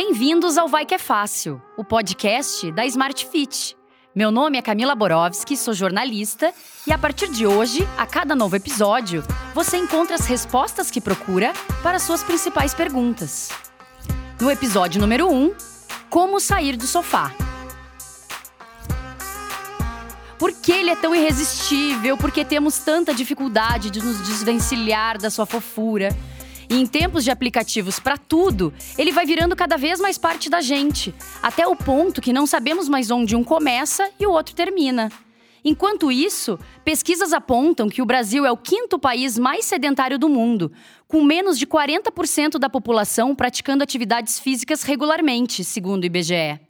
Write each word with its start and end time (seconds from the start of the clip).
Bem-vindos 0.00 0.56
ao 0.56 0.68
Vai 0.68 0.86
Que 0.86 0.94
é 0.94 0.98
Fácil, 0.98 1.60
o 1.76 1.82
podcast 1.82 2.70
da 2.70 2.86
Smart 2.86 3.26
Fit. 3.26 3.76
Meu 4.14 4.30
nome 4.30 4.56
é 4.56 4.62
Camila 4.62 4.94
Borowski, 4.94 5.56
sou 5.56 5.74
jornalista 5.74 6.54
e 6.86 6.92
a 6.92 6.96
partir 6.96 7.28
de 7.32 7.48
hoje, 7.48 7.80
a 7.98 8.06
cada 8.06 8.36
novo 8.36 8.54
episódio, 8.54 9.24
você 9.52 9.76
encontra 9.76 10.14
as 10.14 10.24
respostas 10.24 10.88
que 10.88 11.00
procura 11.00 11.52
para 11.82 11.98
suas 11.98 12.22
principais 12.22 12.72
perguntas. 12.74 13.48
No 14.40 14.48
episódio 14.48 15.00
número 15.00 15.28
1, 15.28 15.52
Como 16.08 16.38
sair 16.38 16.76
do 16.76 16.86
sofá. 16.86 17.34
Por 20.38 20.52
que 20.52 20.70
ele 20.70 20.90
é 20.90 20.96
tão 20.96 21.12
irresistível? 21.12 22.16
Por 22.16 22.30
que 22.30 22.44
temos 22.44 22.78
tanta 22.78 23.12
dificuldade 23.12 23.90
de 23.90 24.00
nos 24.00 24.18
desvencilhar 24.18 25.18
da 25.18 25.28
sua 25.28 25.44
fofura? 25.44 26.16
E 26.70 26.74
em 26.74 26.86
tempos 26.86 27.24
de 27.24 27.30
aplicativos 27.30 27.98
para 27.98 28.18
tudo, 28.18 28.72
ele 28.98 29.10
vai 29.10 29.24
virando 29.24 29.56
cada 29.56 29.76
vez 29.76 29.98
mais 29.98 30.18
parte 30.18 30.50
da 30.50 30.60
gente, 30.60 31.14
até 31.42 31.66
o 31.66 31.74
ponto 31.74 32.20
que 32.20 32.32
não 32.32 32.46
sabemos 32.46 32.88
mais 32.88 33.10
onde 33.10 33.34
um 33.34 33.42
começa 33.42 34.10
e 34.20 34.26
o 34.26 34.30
outro 34.30 34.54
termina. 34.54 35.10
Enquanto 35.64 36.12
isso, 36.12 36.58
pesquisas 36.84 37.32
apontam 37.32 37.88
que 37.88 38.02
o 38.02 38.06
Brasil 38.06 38.44
é 38.46 38.52
o 38.52 38.56
quinto 38.56 38.98
país 38.98 39.38
mais 39.38 39.64
sedentário 39.64 40.18
do 40.18 40.28
mundo, 40.28 40.70
com 41.06 41.24
menos 41.24 41.58
de 41.58 41.66
40% 41.66 42.58
da 42.58 42.68
população 42.68 43.34
praticando 43.34 43.82
atividades 43.82 44.38
físicas 44.38 44.82
regularmente, 44.82 45.64
segundo 45.64 46.02
o 46.02 46.06
IBGE. 46.06 46.67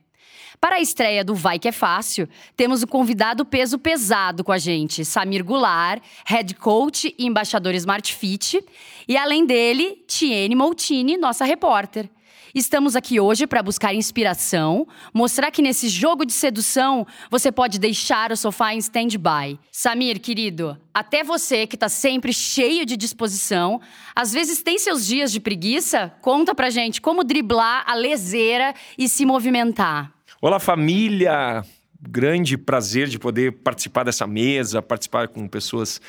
Para 0.61 0.77
a 0.77 0.80
estreia 0.80 1.25
do 1.25 1.37
Vai 1.37 1.57
Que 1.59 1.69
É 1.69 1.73
Fácil, 1.73 2.29
temos 2.57 2.83
o 2.83 2.87
convidado 2.87 3.45
peso 3.45 3.79
pesado 3.79 4.43
com 4.43 4.51
a 4.51 4.59
gente, 4.59 5.05
Samir 5.05 5.45
Goulart, 5.45 6.03
head 6.27 6.53
coach 6.57 7.15
e 7.17 7.27
embaixador 7.27 7.75
Smart 7.75 8.12
Fit, 8.12 8.65
e 9.07 9.17
além 9.17 9.47
dele, 9.47 10.03
Tiene 10.09 10.57
Moutini, 10.57 11.17
nossa 11.17 11.45
repórter. 11.45 12.11
Estamos 12.53 12.97
aqui 12.97 13.21
hoje 13.21 13.47
para 13.47 13.62
buscar 13.62 13.95
inspiração, 13.95 14.89
mostrar 15.14 15.53
que 15.53 15.62
nesse 15.62 15.89
jogo 15.89 16.25
de 16.25 16.33
sedução 16.33 17.06
você 17.31 17.53
pode 17.53 17.79
deixar 17.79 18.33
o 18.33 18.36
sofá 18.36 18.75
em 18.75 18.79
stand-by. 18.79 19.61
Samir, 19.70 20.19
querido, 20.19 20.77
até 20.92 21.23
você 21.23 21.69
que 21.69 21.77
está 21.77 21.89
sempre 21.89 22.33
cheio 22.33 22.84
de 22.84 22.97
disposição, 22.97 23.81
às 24.12 24.33
vezes 24.33 24.61
tem 24.61 24.77
seus 24.77 25.06
dias 25.06 25.31
de 25.31 25.39
preguiça? 25.39 26.12
Conta 26.20 26.53
pra 26.53 26.69
gente 26.69 27.01
como 27.01 27.23
driblar 27.23 27.84
a 27.86 27.95
leseira 27.95 28.75
e 28.97 29.09
se 29.09 29.25
movimentar. 29.25 30.17
Olá, 30.41 30.61
família! 30.61 31.64
Grande 32.00 32.56
prazer 32.56 33.08
de 33.08 33.19
poder 33.19 33.50
participar 33.55 34.05
dessa 34.05 34.25
mesa, 34.25 34.80
participar 34.80 35.27
com 35.27 35.48
pessoas 35.48 36.00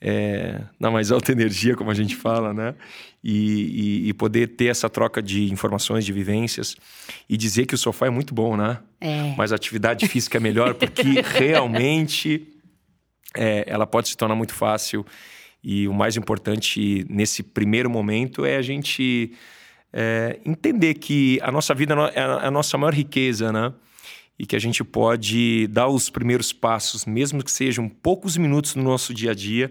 é, 0.00 0.62
na 0.80 0.90
mais 0.90 1.12
alta 1.12 1.30
energia, 1.30 1.76
como 1.76 1.88
a 1.88 1.94
gente 1.94 2.16
fala, 2.16 2.52
né? 2.52 2.74
E, 3.22 4.02
e, 4.02 4.08
e, 4.08 4.14
poder 4.14 4.48
ter 4.56 4.66
essa 4.66 4.90
troca 4.90 5.22
de 5.22 5.52
informações, 5.52 6.04
de 6.04 6.12
vivências 6.12 6.76
e 7.28 7.36
dizer 7.36 7.66
que 7.66 7.74
o 7.76 7.78
sofá 7.78 8.08
é 8.08 8.10
muito 8.10 8.34
bom, 8.34 8.56
né? 8.56 8.80
É. 9.00 9.32
Mas 9.36 9.52
a 9.52 9.54
atividade 9.54 10.08
física 10.08 10.38
é 10.38 10.40
melhor 10.40 10.74
porque 10.74 11.22
realmente 11.38 12.48
é, 13.36 13.62
ela 13.64 13.86
pode 13.86 14.08
se 14.08 14.16
tornar 14.16 14.34
muito 14.34 14.54
fácil. 14.54 15.06
E 15.62 15.86
o 15.86 15.94
mais 15.94 16.16
importante 16.16 17.06
nesse 17.08 17.44
primeiro 17.44 17.88
momento 17.88 18.44
é 18.44 18.56
a 18.56 18.62
gente 18.62 19.32
é, 19.92 20.38
entender 20.44 20.94
que 20.94 21.38
a 21.42 21.50
nossa 21.50 21.74
vida 21.74 21.94
é, 22.14 22.20
é 22.20 22.46
a 22.46 22.50
nossa 22.50 22.76
maior 22.76 22.94
riqueza, 22.94 23.52
né? 23.52 23.72
E 24.38 24.46
que 24.46 24.54
a 24.54 24.58
gente 24.58 24.84
pode 24.84 25.66
dar 25.68 25.88
os 25.88 26.10
primeiros 26.10 26.52
passos, 26.52 27.04
mesmo 27.04 27.42
que 27.42 27.50
sejam 27.50 27.88
poucos 27.88 28.36
minutos 28.36 28.74
no 28.76 28.84
nosso 28.84 29.12
dia 29.12 29.32
a 29.32 29.34
dia, 29.34 29.70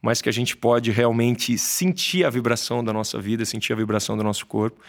mas 0.00 0.22
que 0.22 0.28
a 0.28 0.32
gente 0.32 0.56
pode 0.56 0.90
realmente 0.90 1.58
sentir 1.58 2.24
a 2.24 2.30
vibração 2.30 2.84
da 2.84 2.92
nossa 2.92 3.18
vida, 3.18 3.44
sentir 3.44 3.72
a 3.72 3.76
vibração 3.76 4.16
do 4.16 4.22
nosso 4.22 4.46
corpo 4.46 4.80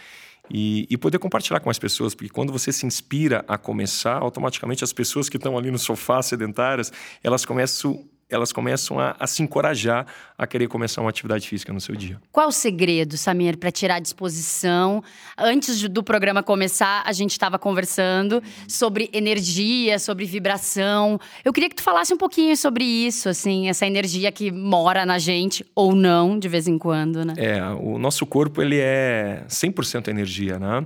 e, 0.50 0.86
e, 0.88 0.96
poder 0.96 1.18
compartilhar 1.18 1.58
com 1.60 1.70
as 1.70 1.78
pessoas, 1.78 2.14
porque 2.14 2.30
quando 2.30 2.52
você 2.52 2.70
se 2.70 2.86
inspira 2.86 3.44
a 3.48 3.58
começar, 3.58 4.18
automaticamente 4.18 4.84
as 4.84 4.92
pessoas 4.92 5.28
que 5.28 5.36
estão 5.36 5.58
ali 5.58 5.70
no 5.70 5.78
sofá 5.78 6.22
sedentárias, 6.22 6.92
elas 7.22 7.44
começam 7.44 8.06
elas 8.28 8.52
começam 8.52 8.98
a, 8.98 9.14
a, 9.18 9.26
se 9.26 9.42
encorajar 9.42 10.06
a 10.36 10.46
querer 10.46 10.66
começar 10.66 11.00
uma 11.00 11.10
atividade 11.10 11.48
física 11.48 11.72
no 11.72 11.80
seu 11.80 11.94
dia. 11.94 12.20
Qual 12.32 12.48
o 12.48 12.52
segredo, 12.52 13.16
Samir, 13.16 13.56
para 13.56 13.70
tirar 13.70 13.96
a 13.96 14.00
disposição? 14.00 15.02
Antes 15.38 15.88
do 15.88 16.02
programa 16.02 16.42
começar, 16.42 17.02
a 17.06 17.12
gente 17.12 17.32
estava 17.32 17.58
conversando 17.58 18.42
sobre 18.68 19.08
energia, 19.12 19.98
sobre 19.98 20.24
vibração. 20.24 21.20
Eu 21.44 21.52
queria 21.52 21.68
que 21.68 21.76
tu 21.76 21.82
falasse 21.82 22.12
um 22.12 22.18
pouquinho 22.18 22.56
sobre 22.56 22.84
isso, 22.84 23.28
assim, 23.28 23.68
essa 23.68 23.86
energia 23.86 24.32
que 24.32 24.50
mora 24.50 25.06
na 25.06 25.18
gente 25.18 25.64
ou 25.74 25.94
não, 25.94 26.38
de 26.38 26.48
vez 26.48 26.66
em 26.66 26.78
quando, 26.78 27.24
né? 27.24 27.34
É, 27.36 27.62
o 27.80 27.96
nosso 27.98 28.26
corpo 28.26 28.60
ele 28.60 28.78
é 28.80 29.44
100% 29.48 30.08
energia, 30.08 30.58
né? 30.58 30.84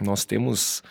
Nós 0.00 0.24
temos 0.24 0.82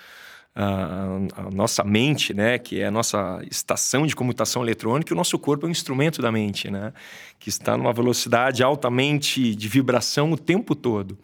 a, 0.59 1.43
a, 1.43 1.51
nossa 1.51 1.83
mente, 1.83 2.33
né, 2.33 2.57
que 2.57 2.81
é 2.81 2.87
a 2.87 2.91
nossa 2.91 3.39
estação 3.49 4.07
de 4.07 4.15
comutação 4.15 4.63
eletrônica, 4.63 5.13
e 5.13 5.13
o 5.13 5.15
nosso 5.15 5.37
corpo 5.37 5.67
é 5.67 5.69
um 5.69 5.71
instrumento 5.71 6.19
da 6.19 6.31
mente, 6.31 6.71
né, 6.71 6.91
que 7.37 7.47
está 7.47 7.77
numa 7.77 7.93
velocidade 7.93 8.63
altamente 8.63 9.53
de 9.53 9.67
vibração 9.67 10.31
o 10.31 10.37
tempo 10.37 10.73
todo. 10.73 11.15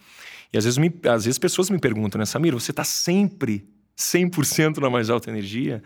E 0.53 0.57
às 0.57 0.65
vezes, 0.65 0.77
me, 0.77 0.93
às 1.05 1.25
vezes 1.25 1.39
pessoas 1.39 1.71
me 1.71 1.79
perguntam, 1.79 2.19
né, 2.19 2.25
Samir, 2.25 2.53
você 2.53 2.69
está 2.69 2.83
sempre 2.83 3.67
100% 3.97 4.77
na 4.77 4.87
mais 4.87 5.09
alta 5.09 5.31
energia? 5.31 5.81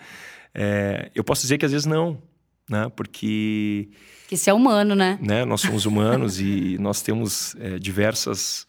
É, 0.53 1.09
eu 1.16 1.24
posso 1.24 1.44
dizer 1.44 1.58
que 1.58 1.66
às 1.66 1.72
vezes 1.72 1.88
não, 1.88 2.22
né, 2.69 2.91
porque... 2.97 3.88
Que 4.28 4.35
isso 4.35 4.50
é 4.50 4.53
humano, 4.53 4.94
né? 4.94 5.18
né 5.22 5.46
nós 5.46 5.62
somos 5.62 5.85
humanos 5.85 6.41
e 6.41 6.78
nós 6.81 7.02
temos 7.02 7.56
é, 7.62 7.79
diversas 7.79 8.68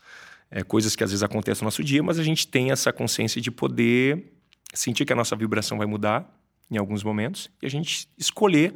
é, 0.53 0.63
coisas 0.63 0.95
que 0.95 1.03
às 1.03 1.11
vezes 1.11 1.25
acontecem 1.25 1.65
no 1.65 1.67
nosso 1.67 1.83
dia, 1.83 2.01
mas 2.01 2.17
a 2.17 2.23
gente 2.23 2.47
tem 2.47 2.71
essa 2.71 2.93
consciência 2.93 3.41
de 3.41 3.51
poder 3.51 4.38
sentir 4.75 5.05
que 5.05 5.13
a 5.13 5.17
nossa 5.17 5.35
vibração 5.35 5.79
vai 5.79 5.87
mudar 5.87 6.29
em 6.71 6.77
alguns 6.77 7.03
momentos 7.03 7.51
e 7.63 7.67
a 7.67 7.71
gente 7.71 8.09
escolher 8.19 8.75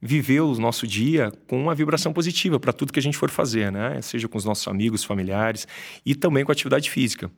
viver 0.00 0.40
o 0.40 0.54
nosso 0.56 0.86
dia 0.86 1.32
com 1.46 1.58
uma 1.58 1.74
vibração 1.74 2.12
positiva 2.12 2.60
para 2.60 2.74
tudo 2.74 2.92
que 2.92 2.98
a 2.98 3.02
gente 3.02 3.16
for 3.16 3.30
fazer, 3.30 3.72
né? 3.72 4.02
Seja 4.02 4.28
com 4.28 4.36
os 4.36 4.44
nossos 4.44 4.68
amigos, 4.68 5.02
familiares 5.02 5.66
e 6.04 6.14
também 6.14 6.44
com 6.44 6.52
a 6.52 6.54
atividade 6.54 6.90
física. 6.90 7.30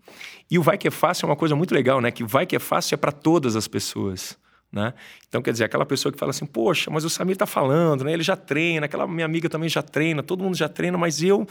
E 0.51 0.59
o 0.59 0.63
vai 0.63 0.77
que 0.77 0.89
é 0.89 0.91
fácil 0.91 1.27
é 1.27 1.29
uma 1.29 1.37
coisa 1.37 1.55
muito 1.55 1.73
legal, 1.73 2.01
né? 2.01 2.11
Que 2.11 2.25
vai 2.25 2.45
que 2.45 2.57
é 2.57 2.59
fácil 2.59 2.95
é 2.95 2.97
para 2.97 3.13
todas 3.13 3.55
as 3.55 3.69
pessoas. 3.69 4.37
Né? 4.73 4.93
Então, 5.29 5.41
quer 5.41 5.53
dizer, 5.53 5.65
aquela 5.65 5.87
pessoa 5.87 6.13
que 6.13 6.19
fala 6.19 6.31
assim, 6.31 6.45
poxa, 6.45 6.91
mas 6.91 7.05
o 7.05 7.09
Samir 7.09 7.35
está 7.35 7.47
falando, 7.47 8.03
né? 8.03 8.13
ele 8.13 8.25
já 8.25 8.35
treina, 8.35 8.87
aquela 8.87 9.07
minha 9.07 9.25
amiga 9.25 9.49
também 9.49 9.69
já 9.69 9.81
treina, 9.81 10.23
todo 10.25 10.43
mundo 10.43 10.57
já 10.57 10.69
treina, 10.69 10.99
mas 10.99 11.23
eu. 11.23 11.47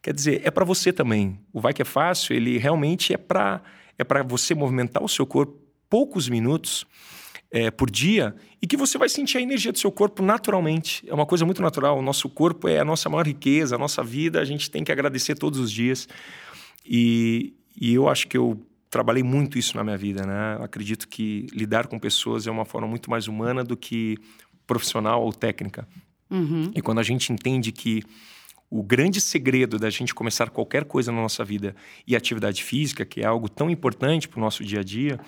Quer 0.00 0.14
dizer, 0.14 0.42
é 0.44 0.50
para 0.50 0.64
você 0.64 0.92
também. 0.92 1.38
O 1.52 1.60
Vai 1.60 1.72
Que 1.72 1.82
é 1.82 1.84
Fácil, 1.84 2.34
ele 2.34 2.56
realmente 2.56 3.12
é 3.12 3.16
para 3.16 3.62
é 3.98 4.22
você 4.22 4.54
movimentar 4.54 5.02
o 5.02 5.08
seu 5.08 5.26
corpo 5.26 5.61
poucos 5.92 6.26
minutos 6.26 6.86
é, 7.50 7.70
por 7.70 7.90
dia 7.90 8.34
e 8.62 8.66
que 8.66 8.78
você 8.78 8.96
vai 8.96 9.10
sentir 9.10 9.36
a 9.36 9.42
energia 9.42 9.70
do 9.70 9.78
seu 9.78 9.92
corpo 9.92 10.22
naturalmente. 10.22 11.04
É 11.06 11.12
uma 11.12 11.26
coisa 11.26 11.44
muito 11.44 11.60
natural. 11.60 11.98
O 11.98 12.02
nosso 12.02 12.30
corpo 12.30 12.66
é 12.66 12.78
a 12.78 12.84
nossa 12.84 13.10
maior 13.10 13.26
riqueza, 13.26 13.74
a 13.74 13.78
nossa 13.78 14.02
vida, 14.02 14.40
a 14.40 14.44
gente 14.46 14.70
tem 14.70 14.82
que 14.82 14.90
agradecer 14.90 15.34
todos 15.34 15.60
os 15.60 15.70
dias. 15.70 16.08
E, 16.82 17.52
e 17.78 17.92
eu 17.92 18.08
acho 18.08 18.26
que 18.26 18.38
eu 18.38 18.58
trabalhei 18.88 19.22
muito 19.22 19.58
isso 19.58 19.76
na 19.76 19.84
minha 19.84 19.98
vida, 19.98 20.24
né? 20.24 20.56
Acredito 20.62 21.06
que 21.06 21.46
lidar 21.52 21.86
com 21.88 21.98
pessoas 21.98 22.46
é 22.46 22.50
uma 22.50 22.64
forma 22.64 22.88
muito 22.88 23.10
mais 23.10 23.28
humana 23.28 23.62
do 23.62 23.76
que 23.76 24.16
profissional 24.66 25.22
ou 25.22 25.30
técnica. 25.30 25.86
Uhum. 26.30 26.70
E 26.74 26.80
quando 26.80 27.00
a 27.00 27.02
gente 27.02 27.30
entende 27.30 27.70
que 27.70 28.02
o 28.70 28.82
grande 28.82 29.20
segredo 29.20 29.78
da 29.78 29.90
gente 29.90 30.14
começar 30.14 30.48
qualquer 30.48 30.86
coisa 30.86 31.12
na 31.12 31.20
nossa 31.20 31.44
vida 31.44 31.76
e 32.06 32.16
atividade 32.16 32.64
física, 32.64 33.04
que 33.04 33.20
é 33.20 33.26
algo 33.26 33.46
tão 33.46 33.68
importante 33.68 34.26
para 34.26 34.38
o 34.38 34.40
nosso 34.40 34.64
dia 34.64 34.80
a 34.80 34.82
dia, 34.82 35.20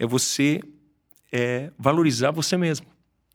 é 0.00 0.06
você 0.06 0.62
é, 1.30 1.70
valorizar 1.78 2.30
você 2.30 2.56
mesmo. 2.56 2.86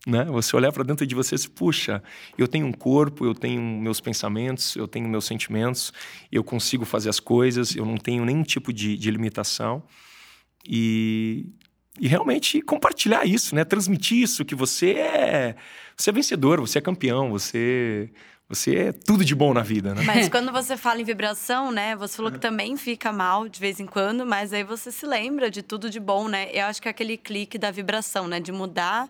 Né? 0.04 0.24
Você 0.24 0.54
olhar 0.54 0.72
para 0.72 0.84
dentro 0.84 1.06
de 1.06 1.14
você 1.14 1.36
e 1.36 1.48
puxa, 1.48 2.02
eu 2.36 2.46
tenho 2.46 2.66
um 2.66 2.72
corpo, 2.72 3.24
eu 3.24 3.34
tenho 3.34 3.60
meus 3.60 4.00
pensamentos, 4.00 4.74
eu 4.76 4.86
tenho 4.86 5.08
meus 5.08 5.24
sentimentos, 5.24 5.92
eu 6.30 6.44
consigo 6.44 6.84
fazer 6.84 7.08
as 7.08 7.20
coisas, 7.20 7.74
eu 7.74 7.86
não 7.86 7.96
tenho 7.96 8.24
nenhum 8.24 8.42
tipo 8.42 8.72
de, 8.72 8.96
de 8.96 9.10
limitação. 9.10 9.82
E, 10.68 11.46
e 12.00 12.08
realmente 12.08 12.60
compartilhar 12.60 13.24
isso, 13.24 13.54
né? 13.54 13.64
Transmitir 13.64 14.18
isso, 14.18 14.44
que 14.44 14.54
você 14.54 14.92
é, 14.92 15.56
você 15.96 16.10
é 16.10 16.12
vencedor, 16.12 16.60
você 16.60 16.78
é 16.78 16.80
campeão, 16.82 17.30
você 17.30 18.10
você 18.48 18.76
é 18.76 18.92
tudo 18.92 19.24
de 19.24 19.34
bom 19.34 19.52
na 19.52 19.62
vida, 19.62 19.94
né? 19.94 20.02
Mas 20.02 20.28
quando 20.30 20.52
você 20.52 20.76
fala 20.76 21.00
em 21.00 21.04
vibração, 21.04 21.72
né? 21.72 21.96
Você 21.96 22.16
falou 22.16 22.30
que 22.30 22.38
também 22.38 22.76
fica 22.76 23.12
mal 23.12 23.48
de 23.48 23.58
vez 23.58 23.80
em 23.80 23.86
quando, 23.86 24.24
mas 24.24 24.52
aí 24.52 24.62
você 24.62 24.92
se 24.92 25.04
lembra 25.04 25.50
de 25.50 25.62
tudo 25.62 25.90
de 25.90 25.98
bom, 25.98 26.28
né? 26.28 26.48
Eu 26.52 26.66
acho 26.66 26.80
que 26.80 26.86
é 26.86 26.90
aquele 26.92 27.16
clique 27.16 27.58
da 27.58 27.70
vibração, 27.70 28.28
né? 28.28 28.38
De 28.38 28.52
mudar 28.52 29.08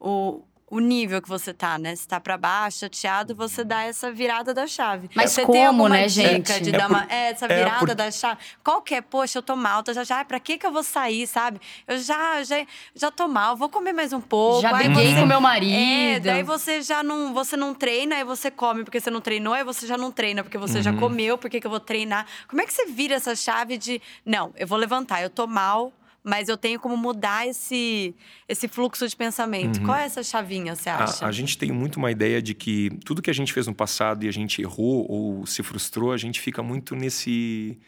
o, 0.00 0.42
o 0.70 0.78
nível 0.78 1.20
que 1.20 1.28
você 1.28 1.52
tá, 1.52 1.76
né? 1.78 1.96
Se 1.96 2.06
tá 2.06 2.20
pra 2.20 2.38
baixo, 2.38 2.78
chateado, 2.78 3.34
você 3.34 3.64
dá 3.64 3.82
essa 3.82 4.10
virada 4.12 4.54
da 4.54 4.66
chave. 4.68 5.10
Mas 5.16 5.32
você 5.32 5.42
como, 5.42 5.52
tem 5.52 5.66
alguma 5.66 5.88
né, 5.88 6.06
dica 6.06 6.28
gente? 6.54 6.60
De 6.60 6.68
É 6.74 6.78
dar 6.78 6.86
por- 6.88 6.96
uma, 6.96 7.06
é, 7.10 7.30
essa 7.30 7.46
é 7.46 7.56
virada 7.58 7.78
por- 7.80 7.94
da 7.94 8.10
chave. 8.10 8.38
Qual 8.62 8.80
que 8.80 8.94
é? 8.94 9.00
Poxa, 9.00 9.38
eu 9.38 9.42
tô 9.42 9.56
mal, 9.56 9.82
tô 9.82 9.92
já 9.92 10.04
já. 10.04 10.24
Pra 10.24 10.38
que 10.38 10.56
que 10.56 10.64
eu 10.64 10.70
vou 10.72 10.84
sair, 10.84 11.26
sabe? 11.26 11.60
Eu 11.88 11.98
já, 11.98 12.42
já, 12.44 12.64
já 12.94 13.10
tô 13.10 13.26
mal, 13.26 13.56
vou 13.56 13.68
comer 13.68 13.92
mais 13.92 14.12
um 14.12 14.20
pouco. 14.20 14.62
Já 14.62 14.72
briguei 14.72 15.12
você- 15.14 15.20
com 15.20 15.26
meu 15.26 15.40
marido. 15.40 15.74
É, 15.74 16.20
daí 16.20 16.42
você 16.44 16.80
já 16.82 17.02
não, 17.02 17.34
você 17.34 17.56
não 17.56 17.74
treina, 17.74 18.14
aí 18.16 18.24
você 18.24 18.48
come 18.50 18.84
porque 18.84 19.00
você 19.00 19.10
não 19.10 19.20
treinou, 19.20 19.52
aí 19.52 19.64
você 19.64 19.86
já 19.88 19.96
não 19.98 20.12
treina 20.12 20.44
porque 20.44 20.56
você 20.56 20.80
já 20.82 20.92
comeu, 20.92 21.36
por 21.36 21.50
que 21.50 21.60
que 21.60 21.66
eu 21.66 21.70
vou 21.70 21.80
treinar? 21.80 22.26
Como 22.46 22.62
é 22.62 22.64
que 22.66 22.72
você 22.72 22.86
vira 22.86 23.16
essa 23.16 23.34
chave 23.34 23.76
de, 23.76 24.00
não, 24.24 24.52
eu 24.56 24.66
vou 24.68 24.78
levantar, 24.78 25.20
eu 25.20 25.30
tô 25.30 25.46
mal, 25.48 25.92
mas 26.22 26.48
eu 26.48 26.56
tenho 26.56 26.78
como 26.78 26.96
mudar 26.96 27.46
esse, 27.46 28.14
esse 28.48 28.68
fluxo 28.68 29.08
de 29.08 29.16
pensamento. 29.16 29.80
Qual 29.82 29.96
é 29.96 30.04
essa 30.04 30.22
chavinha, 30.22 30.76
você 30.76 30.90
acha? 30.90 31.24
A, 31.24 31.28
a 31.28 31.32
gente 31.32 31.56
tem 31.56 31.72
muito 31.72 31.96
uma 31.96 32.10
ideia 32.10 32.42
de 32.42 32.54
que 32.54 32.90
tudo 33.04 33.22
que 33.22 33.30
a 33.30 33.34
gente 33.34 33.52
fez 33.52 33.66
no 33.66 33.74
passado 33.74 34.24
e 34.24 34.28
a 34.28 34.32
gente 34.32 34.60
errou 34.60 35.06
ou 35.10 35.46
se 35.46 35.62
frustrou, 35.62 36.12
a 36.12 36.16
gente 36.16 36.40
fica 36.40 36.62
muito 36.62 36.94
nesse 36.94 37.78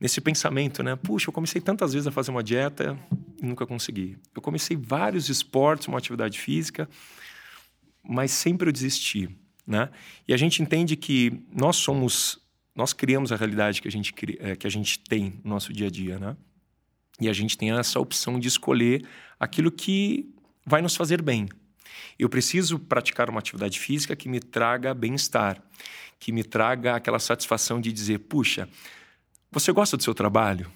nesse 0.00 0.20
pensamento, 0.20 0.82
né? 0.82 0.96
Puxa, 0.96 1.28
eu 1.28 1.32
comecei 1.32 1.60
tantas 1.60 1.92
vezes 1.92 2.08
a 2.08 2.10
fazer 2.10 2.32
uma 2.32 2.42
dieta 2.42 2.98
e 3.40 3.46
nunca 3.46 3.64
consegui. 3.64 4.18
Eu 4.34 4.42
comecei 4.42 4.76
vários 4.76 5.28
esportes, 5.28 5.86
uma 5.86 5.96
atividade 5.96 6.40
física, 6.40 6.88
mas 8.02 8.32
sempre 8.32 8.68
eu 8.68 8.72
desisti, 8.72 9.30
né? 9.64 9.90
E 10.26 10.34
a 10.34 10.36
gente 10.36 10.60
entende 10.60 10.96
que 10.96 11.44
nós 11.54 11.76
somos, 11.76 12.40
nós 12.74 12.92
criamos 12.92 13.30
a 13.30 13.36
realidade 13.36 13.80
que 13.80 13.86
a 13.86 13.92
gente 13.92 14.12
eh, 14.40 14.56
que 14.56 14.66
a 14.66 14.70
gente 14.70 14.98
tem 14.98 15.40
no 15.44 15.50
nosso 15.50 15.72
dia 15.72 15.86
a 15.86 15.90
dia, 15.90 16.18
né? 16.18 16.36
E 17.22 17.28
a 17.28 17.32
gente 17.32 17.56
tem 17.56 17.70
essa 17.72 18.00
opção 18.00 18.38
de 18.38 18.48
escolher 18.48 19.06
aquilo 19.38 19.70
que 19.70 20.28
vai 20.64 20.82
nos 20.82 20.96
fazer 20.96 21.22
bem. 21.22 21.48
Eu 22.18 22.28
preciso 22.28 22.78
praticar 22.78 23.30
uma 23.30 23.38
atividade 23.38 23.78
física 23.78 24.14
que 24.14 24.28
me 24.28 24.40
traga 24.40 24.94
bem-estar, 24.94 25.62
que 26.18 26.32
me 26.32 26.44
traga 26.44 26.96
aquela 26.96 27.18
satisfação 27.18 27.80
de 27.80 27.92
dizer: 27.92 28.18
puxa, 28.18 28.68
você 29.50 29.72
gosta 29.72 29.96
do 29.96 30.02
seu 30.02 30.14
trabalho? 30.14 30.70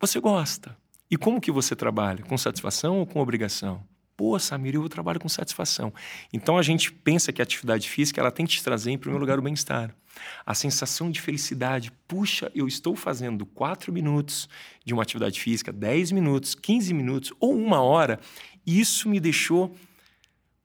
Você 0.00 0.20
gosta. 0.20 0.76
E 1.10 1.16
como 1.16 1.40
que 1.40 1.50
você 1.50 1.74
trabalha? 1.74 2.22
Com 2.22 2.36
satisfação 2.36 2.98
ou 2.98 3.06
com 3.06 3.20
obrigação? 3.20 3.82
Pô, 4.18 4.36
Samir, 4.36 4.74
eu 4.74 4.88
trabalho 4.88 5.20
com 5.20 5.28
satisfação. 5.28 5.94
Então 6.32 6.58
a 6.58 6.62
gente 6.62 6.90
pensa 6.90 7.32
que 7.32 7.40
a 7.40 7.44
atividade 7.44 7.88
física 7.88 8.20
ela 8.20 8.32
tem 8.32 8.44
que 8.44 8.54
te 8.54 8.64
trazer, 8.64 8.90
em 8.90 8.98
primeiro 8.98 9.20
lugar, 9.20 9.38
o 9.38 9.42
bem-estar. 9.42 9.94
A 10.44 10.54
sensação 10.54 11.08
de 11.08 11.20
felicidade. 11.20 11.92
Puxa, 12.08 12.50
eu 12.52 12.66
estou 12.66 12.96
fazendo 12.96 13.46
quatro 13.46 13.92
minutos 13.92 14.48
de 14.84 14.92
uma 14.92 15.04
atividade 15.04 15.40
física, 15.40 15.72
10 15.72 16.10
minutos, 16.10 16.56
15 16.56 16.92
minutos 16.92 17.32
ou 17.38 17.56
uma 17.56 17.80
hora. 17.80 18.18
E 18.66 18.80
isso 18.80 19.08
me 19.08 19.20
deixou 19.20 19.72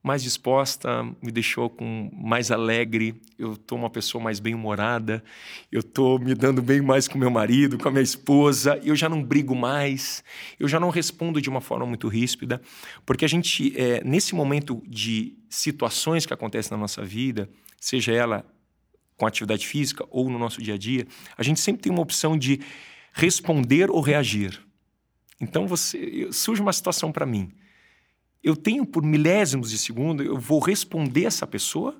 mais 0.04 0.22
disposta, 0.22 1.02
me 1.22 1.32
deixou 1.32 1.70
com 1.70 2.10
mais 2.12 2.50
alegre. 2.50 3.18
Eu 3.38 3.56
tô 3.56 3.74
uma 3.74 3.88
pessoa 3.88 4.22
mais 4.22 4.38
bem-humorada. 4.38 5.24
Eu 5.72 5.82
tô 5.82 6.18
me 6.18 6.34
dando 6.34 6.60
bem 6.60 6.82
mais 6.82 7.08
com 7.08 7.16
meu 7.16 7.30
marido, 7.30 7.78
com 7.78 7.88
a 7.88 7.90
minha 7.90 8.02
esposa. 8.02 8.78
Eu 8.84 8.94
já 8.94 9.08
não 9.08 9.22
brigo 9.24 9.56
mais. 9.56 10.22
Eu 10.60 10.68
já 10.68 10.78
não 10.78 10.90
respondo 10.90 11.40
de 11.40 11.48
uma 11.48 11.62
forma 11.62 11.86
muito 11.86 12.06
ríspida, 12.06 12.60
porque 13.06 13.24
a 13.24 13.28
gente 13.28 13.74
é, 13.80 14.04
nesse 14.04 14.34
momento 14.34 14.82
de 14.86 15.38
situações 15.48 16.26
que 16.26 16.34
acontecem 16.34 16.72
na 16.72 16.76
nossa 16.76 17.02
vida, 17.02 17.48
seja 17.80 18.12
ela 18.12 18.44
com 19.16 19.26
atividade 19.26 19.66
física 19.66 20.04
ou 20.10 20.28
no 20.28 20.38
nosso 20.38 20.60
dia 20.60 20.74
a 20.74 20.78
dia, 20.78 21.06
a 21.34 21.42
gente 21.42 21.60
sempre 21.60 21.80
tem 21.80 21.90
uma 21.90 22.02
opção 22.02 22.36
de 22.36 22.60
responder 23.10 23.90
ou 23.90 24.02
reagir. 24.02 24.60
Então 25.40 25.66
você 25.66 26.28
surge 26.30 26.60
uma 26.60 26.74
situação 26.74 27.10
para 27.10 27.24
mim 27.24 27.50
eu 28.44 28.54
tenho 28.54 28.84
por 28.84 29.02
milésimos 29.02 29.70
de 29.70 29.78
segundo, 29.78 30.22
eu 30.22 30.38
vou 30.38 30.60
responder 30.60 31.24
essa 31.24 31.46
pessoa, 31.46 31.98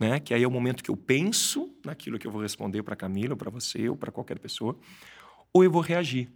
né? 0.00 0.18
Que 0.18 0.32
aí 0.32 0.42
é 0.42 0.48
o 0.48 0.50
momento 0.50 0.82
que 0.82 0.90
eu 0.90 0.96
penso 0.96 1.70
naquilo 1.84 2.18
que 2.18 2.26
eu 2.26 2.30
vou 2.30 2.40
responder 2.40 2.82
para 2.82 2.96
Camila, 2.96 3.36
para 3.36 3.50
você 3.50 3.90
ou 3.90 3.96
para 3.96 4.10
qualquer 4.10 4.38
pessoa, 4.38 4.74
ou 5.52 5.62
eu 5.62 5.70
vou 5.70 5.82
reagir. 5.82 6.30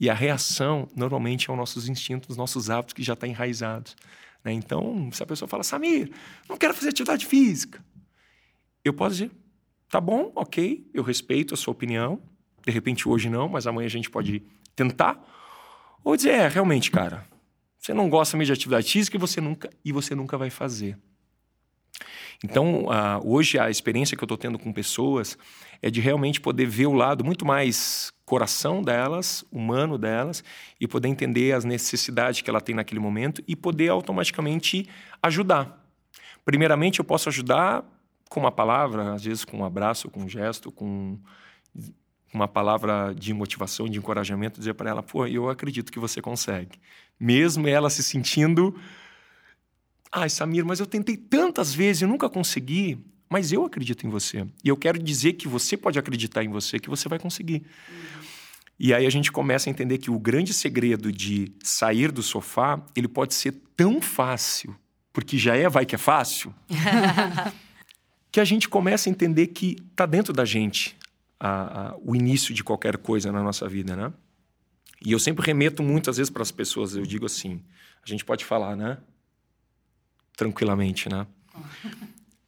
E 0.00 0.10
a 0.10 0.14
reação 0.14 0.88
normalmente 0.96 1.48
é 1.48 1.52
os 1.52 1.56
nossos 1.56 1.88
instintos, 1.88 2.30
os 2.30 2.36
nossos 2.36 2.68
hábitos 2.68 2.94
que 2.94 3.02
já 3.02 3.12
estão 3.12 3.28
enraizados. 3.28 3.94
Né? 4.42 4.52
Então, 4.52 5.08
se 5.12 5.22
a 5.22 5.26
pessoa 5.26 5.48
fala, 5.48 5.62
Samir, 5.62 6.10
não 6.48 6.56
quero 6.56 6.74
fazer 6.74 6.88
atividade 6.88 7.26
física, 7.26 7.82
eu 8.84 8.92
posso 8.92 9.16
dizer, 9.16 9.30
tá 9.88 10.00
bom, 10.00 10.32
ok, 10.34 10.84
eu 10.92 11.04
respeito 11.04 11.54
a 11.54 11.56
sua 11.56 11.72
opinião. 11.72 12.20
De 12.64 12.72
repente 12.72 13.08
hoje 13.08 13.30
não, 13.30 13.48
mas 13.48 13.68
amanhã 13.68 13.86
a 13.86 13.90
gente 13.90 14.10
pode 14.10 14.42
tentar. 14.74 15.24
Ou 16.02 16.16
dizer, 16.16 16.30
é, 16.30 16.48
realmente, 16.48 16.90
cara, 16.90 17.26
você 17.86 17.94
não 17.94 18.10
gosta 18.10 18.36
de 18.36 18.52
atividade 18.52 18.90
física 18.90 19.16
e 19.16 19.20
você 19.20 19.40
nunca, 19.40 19.70
e 19.84 19.92
você 19.92 20.12
nunca 20.12 20.36
vai 20.36 20.50
fazer. 20.50 20.98
Então, 22.42 22.90
ah, 22.90 23.20
hoje 23.22 23.60
a 23.60 23.70
experiência 23.70 24.16
que 24.16 24.24
eu 24.24 24.26
estou 24.26 24.36
tendo 24.36 24.58
com 24.58 24.72
pessoas 24.72 25.38
é 25.80 25.88
de 25.88 26.00
realmente 26.00 26.40
poder 26.40 26.66
ver 26.66 26.86
o 26.86 26.92
lado 26.92 27.24
muito 27.24 27.46
mais 27.46 28.12
coração 28.24 28.82
delas, 28.82 29.44
humano 29.52 29.96
delas, 29.96 30.42
e 30.80 30.88
poder 30.88 31.06
entender 31.06 31.52
as 31.52 31.64
necessidades 31.64 32.40
que 32.40 32.50
ela 32.50 32.60
tem 32.60 32.74
naquele 32.74 32.98
momento 32.98 33.40
e 33.46 33.54
poder 33.54 33.88
automaticamente 33.88 34.88
ajudar. 35.22 35.88
Primeiramente, 36.44 36.98
eu 36.98 37.04
posso 37.04 37.28
ajudar 37.28 37.84
com 38.28 38.40
uma 38.40 38.50
palavra, 38.50 39.14
às 39.14 39.22
vezes 39.22 39.44
com 39.44 39.58
um 39.58 39.64
abraço, 39.64 40.10
com 40.10 40.24
um 40.24 40.28
gesto, 40.28 40.72
com 40.72 41.20
uma 42.32 42.48
palavra 42.48 43.14
de 43.14 43.32
motivação, 43.32 43.88
de 43.88 43.98
encorajamento, 43.98 44.58
dizer 44.58 44.74
para 44.74 44.90
ela: 44.90 45.02
pô, 45.02 45.26
eu 45.26 45.48
acredito 45.48 45.92
que 45.92 45.98
você 45.98 46.20
consegue. 46.20 46.78
Mesmo 47.18 47.66
ela 47.66 47.90
se 47.90 48.02
sentindo. 48.02 48.74
Ai, 50.12 50.28
Samir, 50.30 50.64
mas 50.64 50.80
eu 50.80 50.86
tentei 50.86 51.16
tantas 51.16 51.74
vezes 51.74 52.02
e 52.02 52.06
nunca 52.06 52.28
consegui. 52.28 52.98
Mas 53.28 53.50
eu 53.50 53.64
acredito 53.64 54.06
em 54.06 54.10
você. 54.10 54.46
E 54.62 54.68
eu 54.68 54.76
quero 54.76 54.98
dizer 55.00 55.32
que 55.32 55.48
você 55.48 55.76
pode 55.76 55.98
acreditar 55.98 56.44
em 56.44 56.48
você, 56.48 56.78
que 56.78 56.88
você 56.88 57.08
vai 57.08 57.18
conseguir. 57.18 57.64
E 58.78 58.94
aí 58.94 59.06
a 59.06 59.10
gente 59.10 59.32
começa 59.32 59.68
a 59.68 59.72
entender 59.72 59.98
que 59.98 60.10
o 60.10 60.18
grande 60.18 60.52
segredo 60.52 61.10
de 61.10 61.52
sair 61.62 62.12
do 62.12 62.22
sofá, 62.22 62.80
ele 62.94 63.08
pode 63.08 63.34
ser 63.34 63.52
tão 63.74 64.00
fácil, 64.00 64.76
porque 65.12 65.38
já 65.38 65.56
é 65.56 65.68
vai 65.68 65.86
que 65.86 65.94
é 65.94 65.98
fácil, 65.98 66.54
que 68.30 68.38
a 68.38 68.44
gente 68.44 68.68
começa 68.68 69.08
a 69.08 69.10
entender 69.10 69.48
que 69.48 69.76
está 69.90 70.04
dentro 70.04 70.32
da 70.32 70.44
gente 70.44 70.95
a, 71.38 71.88
a, 71.88 71.96
o 71.98 72.14
início 72.14 72.54
de 72.54 72.64
qualquer 72.64 72.96
coisa 72.98 73.30
na 73.30 73.42
nossa 73.42 73.68
vida, 73.68 73.94
né? 73.94 74.12
E 75.04 75.12
eu 75.12 75.18
sempre 75.18 75.44
remeto 75.44 75.82
muitas 75.82 76.16
vezes 76.16 76.30
para 76.30 76.42
as 76.42 76.50
pessoas, 76.50 76.96
eu 76.96 77.04
digo 77.04 77.26
assim, 77.26 77.62
a 78.02 78.08
gente 78.08 78.24
pode 78.24 78.44
falar, 78.44 78.76
né? 78.76 78.98
Tranquilamente, 80.36 81.08
né? 81.08 81.26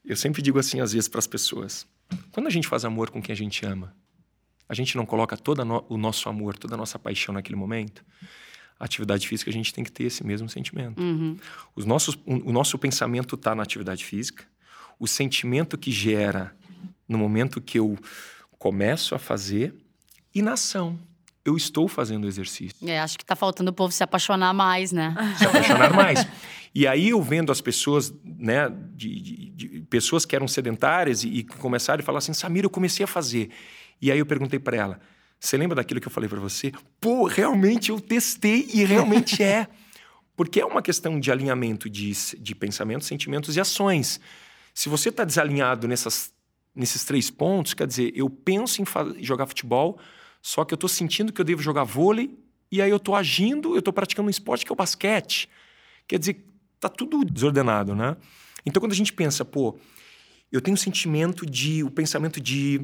Eu 0.04 0.16
sempre 0.16 0.40
digo 0.40 0.58
assim 0.58 0.80
às 0.80 0.92
vezes 0.92 1.08
para 1.08 1.18
as 1.18 1.26
pessoas, 1.26 1.86
quando 2.32 2.46
a 2.46 2.50
gente 2.50 2.66
faz 2.66 2.84
amor 2.84 3.10
com 3.10 3.20
quem 3.20 3.32
a 3.32 3.36
gente 3.36 3.64
ama, 3.66 3.94
a 4.68 4.74
gente 4.74 4.96
não 4.96 5.06
coloca 5.06 5.36
todo 5.36 5.64
no, 5.64 5.84
o 5.88 5.96
nosso 5.96 6.28
amor, 6.28 6.56
toda 6.56 6.74
a 6.74 6.78
nossa 6.78 6.98
paixão 6.98 7.34
naquele 7.34 7.56
momento, 7.56 8.04
a 8.78 8.84
atividade 8.84 9.26
física 9.26 9.50
a 9.50 9.52
gente 9.52 9.72
tem 9.72 9.82
que 9.82 9.90
ter 9.90 10.04
esse 10.04 10.24
mesmo 10.24 10.48
sentimento. 10.48 11.02
Uhum. 11.02 11.36
Os 11.74 11.84
nossos, 11.84 12.14
o, 12.26 12.50
o 12.50 12.52
nosso 12.52 12.78
pensamento 12.78 13.34
está 13.34 13.54
na 13.54 13.62
atividade 13.62 14.04
física, 14.04 14.44
o 14.98 15.06
sentimento 15.06 15.76
que 15.76 15.90
gera 15.90 16.54
no 17.08 17.18
momento 17.18 17.60
que 17.60 17.78
eu 17.78 17.98
começo 18.58 19.14
a 19.14 19.18
fazer 19.18 19.74
e 20.34 20.42
na 20.42 20.52
ação. 20.52 20.98
Eu 21.44 21.56
estou 21.56 21.88
fazendo 21.88 22.24
o 22.24 22.28
exercício. 22.28 22.76
É, 22.86 23.00
acho 23.00 23.18
que 23.18 23.24
tá 23.24 23.34
faltando 23.34 23.70
o 23.70 23.74
povo 23.74 23.92
se 23.92 24.02
apaixonar 24.02 24.52
mais, 24.52 24.92
né? 24.92 25.14
Se 25.38 25.46
apaixonar 25.46 25.94
mais. 25.94 26.26
E 26.74 26.86
aí 26.86 27.08
eu 27.08 27.22
vendo 27.22 27.50
as 27.50 27.60
pessoas, 27.60 28.12
né, 28.22 28.68
de, 28.94 29.20
de, 29.20 29.50
de 29.50 29.80
pessoas 29.82 30.26
que 30.26 30.36
eram 30.36 30.46
sedentárias 30.46 31.24
e, 31.24 31.28
e 31.28 31.44
começaram 31.44 32.02
a 32.02 32.04
falar 32.04 32.18
assim, 32.18 32.34
Samira, 32.34 32.66
eu 32.66 32.70
comecei 32.70 33.04
a 33.04 33.06
fazer. 33.06 33.50
E 34.00 34.12
aí 34.12 34.18
eu 34.18 34.26
perguntei 34.26 34.58
para 34.58 34.76
ela, 34.76 35.00
você 35.40 35.56
lembra 35.56 35.76
daquilo 35.76 36.00
que 36.00 36.06
eu 36.06 36.12
falei 36.12 36.28
para 36.28 36.40
você? 36.40 36.72
Pô, 37.00 37.24
realmente 37.24 37.90
eu 37.90 38.00
testei 38.00 38.68
e 38.72 38.84
realmente 38.84 39.42
é. 39.42 39.68
Porque 40.36 40.60
é 40.60 40.64
uma 40.64 40.82
questão 40.82 41.18
de 41.18 41.32
alinhamento 41.32 41.88
de, 41.88 42.12
de 42.38 42.54
pensamentos, 42.54 43.06
sentimentos 43.06 43.56
e 43.56 43.60
ações. 43.60 44.20
Se 44.74 44.88
você 44.88 45.08
está 45.08 45.24
desalinhado 45.24 45.88
nessas, 45.88 46.32
nesses 46.74 47.04
três 47.04 47.30
pontos, 47.30 47.74
quer 47.74 47.86
dizer, 47.86 48.12
eu 48.14 48.28
penso 48.30 48.82
em 48.82 48.84
jogar 49.22 49.46
futebol, 49.46 49.98
só 50.40 50.64
que 50.64 50.72
eu 50.72 50.76
estou 50.76 50.88
sentindo 50.88 51.32
que 51.32 51.40
eu 51.40 51.44
devo 51.44 51.60
jogar 51.60 51.84
vôlei, 51.84 52.38
e 52.70 52.82
aí 52.82 52.90
eu 52.90 52.98
estou 52.98 53.14
agindo, 53.14 53.74
eu 53.74 53.78
estou 53.78 53.92
praticando 53.92 54.26
um 54.26 54.30
esporte 54.30 54.64
que 54.64 54.70
é 54.70 54.74
o 54.74 54.76
basquete. 54.76 55.48
Quer 56.06 56.18
dizer, 56.18 56.44
tá 56.78 56.88
tudo 56.88 57.24
desordenado, 57.24 57.94
né? 57.94 58.16
Então, 58.64 58.80
quando 58.80 58.92
a 58.92 58.96
gente 58.96 59.12
pensa, 59.12 59.44
pô, 59.44 59.78
eu 60.52 60.60
tenho 60.60 60.74
o 60.74 60.78
sentimento 60.78 61.46
de, 61.46 61.82
o 61.82 61.90
pensamento 61.90 62.40
de 62.40 62.80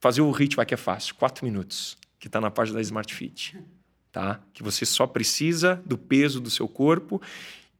fazer 0.00 0.20
o 0.20 0.32
vai 0.56 0.66
que 0.66 0.74
é 0.74 0.76
fácil, 0.76 1.14
quatro 1.14 1.44
minutos, 1.44 1.96
que 2.18 2.26
está 2.26 2.40
na 2.40 2.50
página 2.50 2.76
da 2.76 2.82
Smart 2.82 3.14
Fit, 3.14 3.58
tá? 4.10 4.40
Que 4.52 4.62
você 4.62 4.84
só 4.84 5.06
precisa 5.06 5.82
do 5.86 5.96
peso 5.96 6.40
do 6.40 6.50
seu 6.50 6.68
corpo 6.68 7.20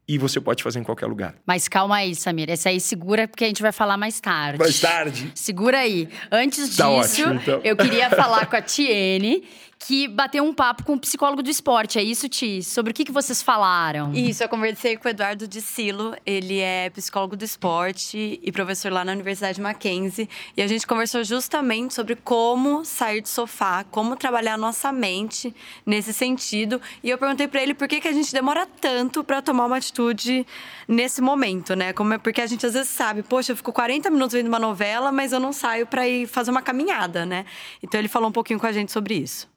e 0.09 0.19
você 0.19 0.41
pode 0.41 0.63
fazer 0.63 0.79
em 0.81 0.83
qualquer 0.83 1.07
lugar. 1.07 1.35
Mas 1.47 1.69
calma 1.69 1.97
aí, 1.97 2.15
Samir. 2.15 2.51
Esse 2.51 2.69
aí 2.69 2.81
segura 2.81 3.27
porque 3.29 3.45
a 3.45 3.47
gente 3.47 3.63
vai 3.63 3.73
falar 3.73 3.97
mais 3.97 4.21
tarde. 4.21 4.59
Mais 4.59 4.81
tarde. 4.81 5.31
Segura 5.35 5.79
aí. 5.79 6.09
Antes 6.31 6.77
Tá 6.77 6.89
disso, 6.89 7.23
ótimo, 7.23 7.35
então. 7.41 7.61
eu 7.65 7.77
queria 7.77 8.11
falar 8.11 8.47
com 8.47 8.57
a 8.57 8.63
Tiene, 8.63 9.45
que 9.87 10.07
bateu 10.07 10.45
um 10.45 10.55
papo 10.55 10.85
com 10.85 10.95
o 10.95 10.99
psicólogo 10.99 11.43
do 11.43 11.51
esporte. 11.51 11.99
É 11.99 12.03
isso, 12.03 12.29
Ti? 12.29 12.63
Sobre 12.63 12.93
o 12.93 12.95
que, 12.95 13.05
que 13.05 13.13
vocês 13.13 13.43
falaram? 13.43 14.13
Isso, 14.15 14.43
eu 14.43 14.49
conversei 14.49 14.97
com 14.97 15.09
o 15.09 15.11
Eduardo 15.11 15.49
de 15.49 15.61
Silo. 15.61 16.15
Ele 16.25 16.61
é 16.61 16.89
psicólogo 16.91 17.37
do 17.37 17.45
esporte 17.45 18.41
e 18.43 18.53
professor 18.53 18.93
lá 18.93 19.05
na 19.05 19.13
Universidade 19.13 19.61
Mackenzie. 19.61 20.29
E 20.57 20.63
a 20.63 20.67
gente 20.67 20.87
conversou 20.87 21.25
justamente 21.25 21.95
sobre 21.95 22.15
como 22.17 22.85
sair 22.85 23.21
do 23.21 23.29
sofá, 23.29 23.85
como 23.91 24.17
trabalhar 24.17 24.55
a 24.55 24.57
nossa 24.57 24.93
mente 24.93 25.55
nesse 25.85 26.13
sentido. 26.13 26.81
E 27.03 27.11
eu 27.11 27.19
perguntei 27.19 27.49
para 27.49 27.63
ele 27.63 27.75
por 27.75 27.89
que, 27.89 28.01
que 28.01 28.09
a 28.09 28.13
gente 28.13 28.33
demora 28.33 28.67
tanto 28.81 29.25
para 29.25 29.43
tomar 29.43 29.67
uma 29.67 29.77
atitude 29.79 30.47
nesse 30.87 31.21
momento, 31.21 31.75
né? 31.75 31.93
Como 31.93 32.15
é 32.15 32.19
porque 32.19 32.41
a 32.41 32.47
gente 32.47 32.65
às 32.65 32.75
vezes 32.75 32.91
sabe, 32.91 33.23
poxa, 33.23 33.53
eu 33.53 33.57
fico 33.57 33.73
40 33.73 34.11
minutos 34.11 34.35
vendo 34.35 34.49
uma 34.49 34.59
novela, 34.59 35.11
mas 35.11 35.33
eu 35.33 35.41
não 35.41 35.53
saio 35.53 35.87
para 35.87 36.07
ir 36.07 36.27
fazer 36.29 36.51
uma 36.51 36.63
caminhada, 36.63 37.27
né? 37.27 37.45
Então 37.83 38.01
ele 38.01 38.09
falou 38.09 38.29
um 38.29 38.33
pouquinho 38.33 38.61
com 38.61 38.67
a 38.67 38.73
gente 38.73 38.93
sobre 38.93 39.15
isso. 39.15 39.52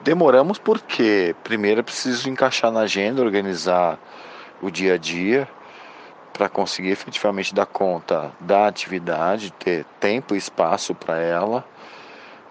Demoramos 0.00 0.58
porque, 0.58 1.36
primeiro, 1.44 1.80
é 1.80 1.82
preciso 1.82 2.28
encaixar 2.28 2.72
na 2.72 2.80
agenda, 2.80 3.22
organizar 3.22 3.98
o 4.60 4.70
dia 4.70 4.94
a 4.94 4.98
dia 4.98 5.48
para 6.32 6.48
conseguir 6.48 6.90
efetivamente 6.90 7.54
dar 7.54 7.66
conta 7.66 8.32
da 8.40 8.66
atividade, 8.66 9.52
ter 9.52 9.84
tempo 10.00 10.34
e 10.34 10.38
espaço 10.38 10.94
para 10.94 11.18
ela. 11.18 11.64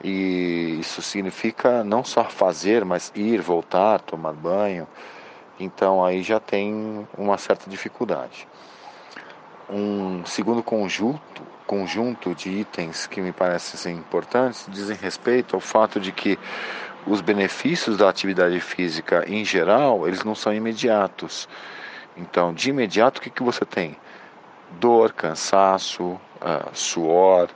E 0.04 0.78
isso 0.80 1.02
significa 1.02 1.84
não 1.84 2.04
só 2.04 2.24
fazer, 2.24 2.86
mas 2.86 3.12
ir, 3.16 3.42
voltar, 3.42 4.00
tomar 4.00 4.34
banho. 4.34 4.88
Então 5.60 6.04
aí 6.04 6.24
já 6.24 6.40
tem 6.40 7.08
uma 7.18 7.38
certa 7.38 7.70
dificuldade. 7.70 8.48
Um 9.70 10.26
segundo 10.26 10.64
conjunto, 10.64 11.42
conjunto 11.66 12.36
de 12.36 12.50
itens 12.50 13.08
que 13.08 13.22
me 13.22 13.32
parecem 13.32 13.96
importantes 13.96 14.66
dizem 14.70 14.98
respeito 14.98 15.56
ao 15.56 15.62
fato 15.62 16.00
de 16.00 16.12
que 16.12 16.38
os 17.06 17.22
benefícios 17.22 17.98
da 17.98 18.10
atividade 18.10 18.60
física 18.60 19.24
em 19.28 19.44
geral, 19.44 20.08
eles 20.08 20.24
não 20.24 20.36
são 20.36 20.54
imediatos. 20.54 21.48
Então, 22.16 22.54
de 22.54 22.70
imediato, 22.70 23.20
o 23.20 23.22
que, 23.22 23.30
que 23.30 23.44
você 23.44 23.66
tem? 23.66 23.98
Dor, 24.80 25.14
cansaço, 25.14 26.04
uh, 26.04 26.70
suor, 26.74 27.50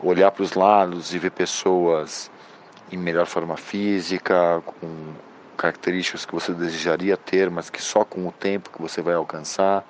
olhar 0.00 0.30
para 0.30 0.42
os 0.42 0.54
lados 0.54 1.14
e 1.14 1.18
ver 1.18 1.30
pessoas 1.30 2.30
em 2.90 2.96
melhor 2.96 3.26
forma 3.26 3.56
física, 3.56 4.62
com 4.64 5.12
características 5.56 6.24
que 6.24 6.32
você 6.32 6.52
desejaria 6.52 7.16
ter, 7.16 7.50
mas 7.50 7.68
que 7.68 7.82
só 7.82 8.04
com 8.04 8.26
o 8.26 8.32
tempo 8.32 8.70
que 8.70 8.80
você 8.80 9.02
vai 9.02 9.14
alcançar. 9.14 9.84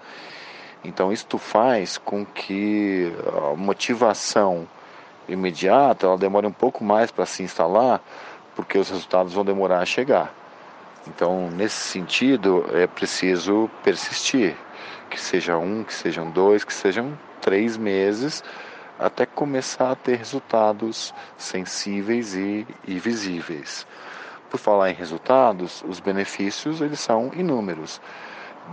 Então, 0.83 1.13
isto 1.13 1.39
faz 1.39 1.99
com 1.99 2.25
que 2.25 3.13
a 3.53 3.55
motivação 3.55 4.67
imediata 5.29 6.07
ela 6.07 6.17
demore 6.17 6.47
um 6.47 6.53
pouco 6.53 6.83
mais 6.83 7.11
para 7.11 7.27
se 7.27 7.43
instalar, 7.43 8.01
porque 8.59 8.77
os 8.77 8.91
resultados 8.91 9.35
vão 9.35 9.45
demorar 9.45 9.79
a 9.79 9.87
chegar. 9.87 10.35
Então, 11.07 11.49
nesse 11.49 11.77
sentido, 11.77 12.67
é 12.73 12.89
preciso 12.89 13.71
persistir, 13.85 14.57
que 15.09 15.21
seja 15.21 15.57
um, 15.57 15.85
que 15.85 15.95
sejam 15.95 16.29
dois, 16.29 16.65
que 16.65 16.75
sejam 16.75 17.17
três 17.41 17.77
meses, 17.77 18.43
até 18.99 19.25
começar 19.25 19.93
a 19.93 19.95
ter 19.95 20.17
resultados 20.17 21.15
sensíveis 21.37 22.35
e, 22.35 22.67
e 22.85 22.99
visíveis. 22.99 23.87
Por 24.51 24.59
falar 24.59 24.91
em 24.91 24.95
resultados, 24.95 25.85
os 25.87 26.01
benefícios 26.01 26.81
eles 26.81 26.99
são 26.99 27.31
inúmeros, 27.37 28.01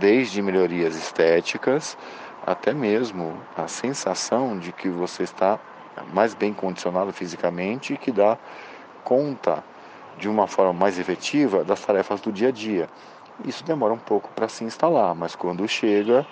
desde 0.00 0.42
melhorias 0.42 0.96
estéticas 0.96 1.96
até 2.44 2.74
mesmo 2.74 3.40
a 3.56 3.68
sensação 3.68 4.58
de 4.58 4.72
que 4.72 4.88
você 4.88 5.22
está 5.22 5.60
mais 6.12 6.34
bem 6.34 6.52
condicionado 6.52 7.12
fisicamente 7.12 7.94
e 7.94 7.96
que 7.96 8.10
dá 8.10 8.36
conta 9.04 9.62
de 10.18 10.28
uma 10.28 10.46
forma 10.46 10.72
mais 10.72 10.98
efetiva 10.98 11.64
das 11.64 11.80
tarefas 11.80 12.20
do 12.20 12.32
dia 12.32 12.48
a 12.48 12.52
dia. 12.52 12.88
Isso 13.44 13.62
demora 13.64 13.92
um 13.92 13.98
pouco 13.98 14.30
para 14.30 14.48
se 14.48 14.64
instalar, 14.64 15.14
mas 15.14 15.34
quando 15.34 15.66
chega, 15.68 16.26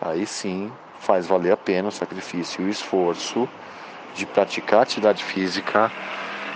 aí 0.00 0.26
sim 0.26 0.70
faz 1.00 1.26
valer 1.26 1.52
a 1.52 1.56
pena 1.56 1.88
o 1.88 1.92
sacrifício 1.92 2.62
e 2.62 2.66
o 2.66 2.68
esforço 2.68 3.48
de 4.14 4.26
praticar 4.26 4.82
atividade 4.82 5.24
física 5.24 5.90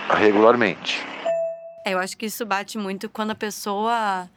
regularmente. 0.09 1.03
É, 1.85 1.93
eu 1.93 1.99
acho 1.99 2.17
que 2.17 2.27
isso 2.27 2.45
bate 2.45 2.77
muito 2.77 3.09
quando 3.09 3.31
a 3.31 3.35
pessoa 3.35 4.29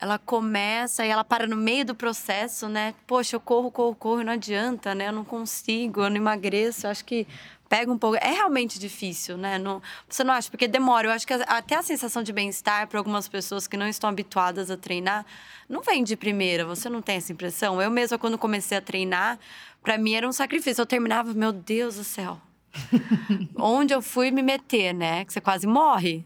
ela 0.00 0.18
começa 0.18 1.04
e 1.04 1.08
ela 1.08 1.24
para 1.24 1.46
no 1.46 1.56
meio 1.56 1.84
do 1.84 1.94
processo, 1.94 2.68
né? 2.68 2.94
Poxa, 3.06 3.34
eu 3.34 3.40
corro, 3.40 3.70
corro, 3.70 3.94
corro, 3.94 4.22
não 4.22 4.32
adianta, 4.32 4.94
né? 4.94 5.08
Eu 5.08 5.12
não 5.12 5.24
consigo, 5.24 6.02
eu 6.02 6.10
não 6.10 6.16
emagreço. 6.16 6.86
Eu 6.86 6.90
acho 6.90 7.04
que 7.04 7.26
pega 7.68 7.92
um 7.92 7.98
pouco. 7.98 8.16
É 8.16 8.32
realmente 8.32 8.78
difícil, 8.78 9.36
né? 9.36 9.58
Não, 9.58 9.82
você 10.08 10.24
não 10.24 10.32
acha? 10.32 10.50
Porque 10.50 10.66
demora. 10.66 11.08
Eu 11.08 11.12
acho 11.12 11.26
que 11.26 11.32
até 11.34 11.76
a 11.76 11.82
sensação 11.82 12.22
de 12.22 12.32
bem-estar 12.32 12.86
para 12.88 12.98
algumas 12.98 13.28
pessoas 13.28 13.66
que 13.66 13.76
não 13.76 13.86
estão 13.86 14.08
habituadas 14.08 14.70
a 14.70 14.76
treinar 14.76 15.26
não 15.68 15.82
vem 15.82 16.02
de 16.02 16.16
primeira. 16.16 16.64
Você 16.64 16.88
não 16.88 17.02
tem 17.02 17.16
essa 17.16 17.32
impressão? 17.32 17.80
Eu 17.80 17.90
mesma, 17.90 18.18
quando 18.18 18.38
comecei 18.38 18.78
a 18.78 18.80
treinar, 18.80 19.38
para 19.82 19.98
mim 19.98 20.14
era 20.14 20.26
um 20.26 20.32
sacrifício. 20.32 20.82
Eu 20.82 20.86
terminava, 20.86 21.34
meu 21.34 21.52
Deus 21.52 21.96
do 21.96 22.04
céu. 22.04 22.40
Onde 23.56 23.94
eu 23.94 24.00
fui 24.00 24.30
me 24.30 24.42
meter, 24.42 24.92
né? 24.92 25.24
Que 25.24 25.32
você 25.32 25.40
quase 25.40 25.66
morre. 25.66 26.24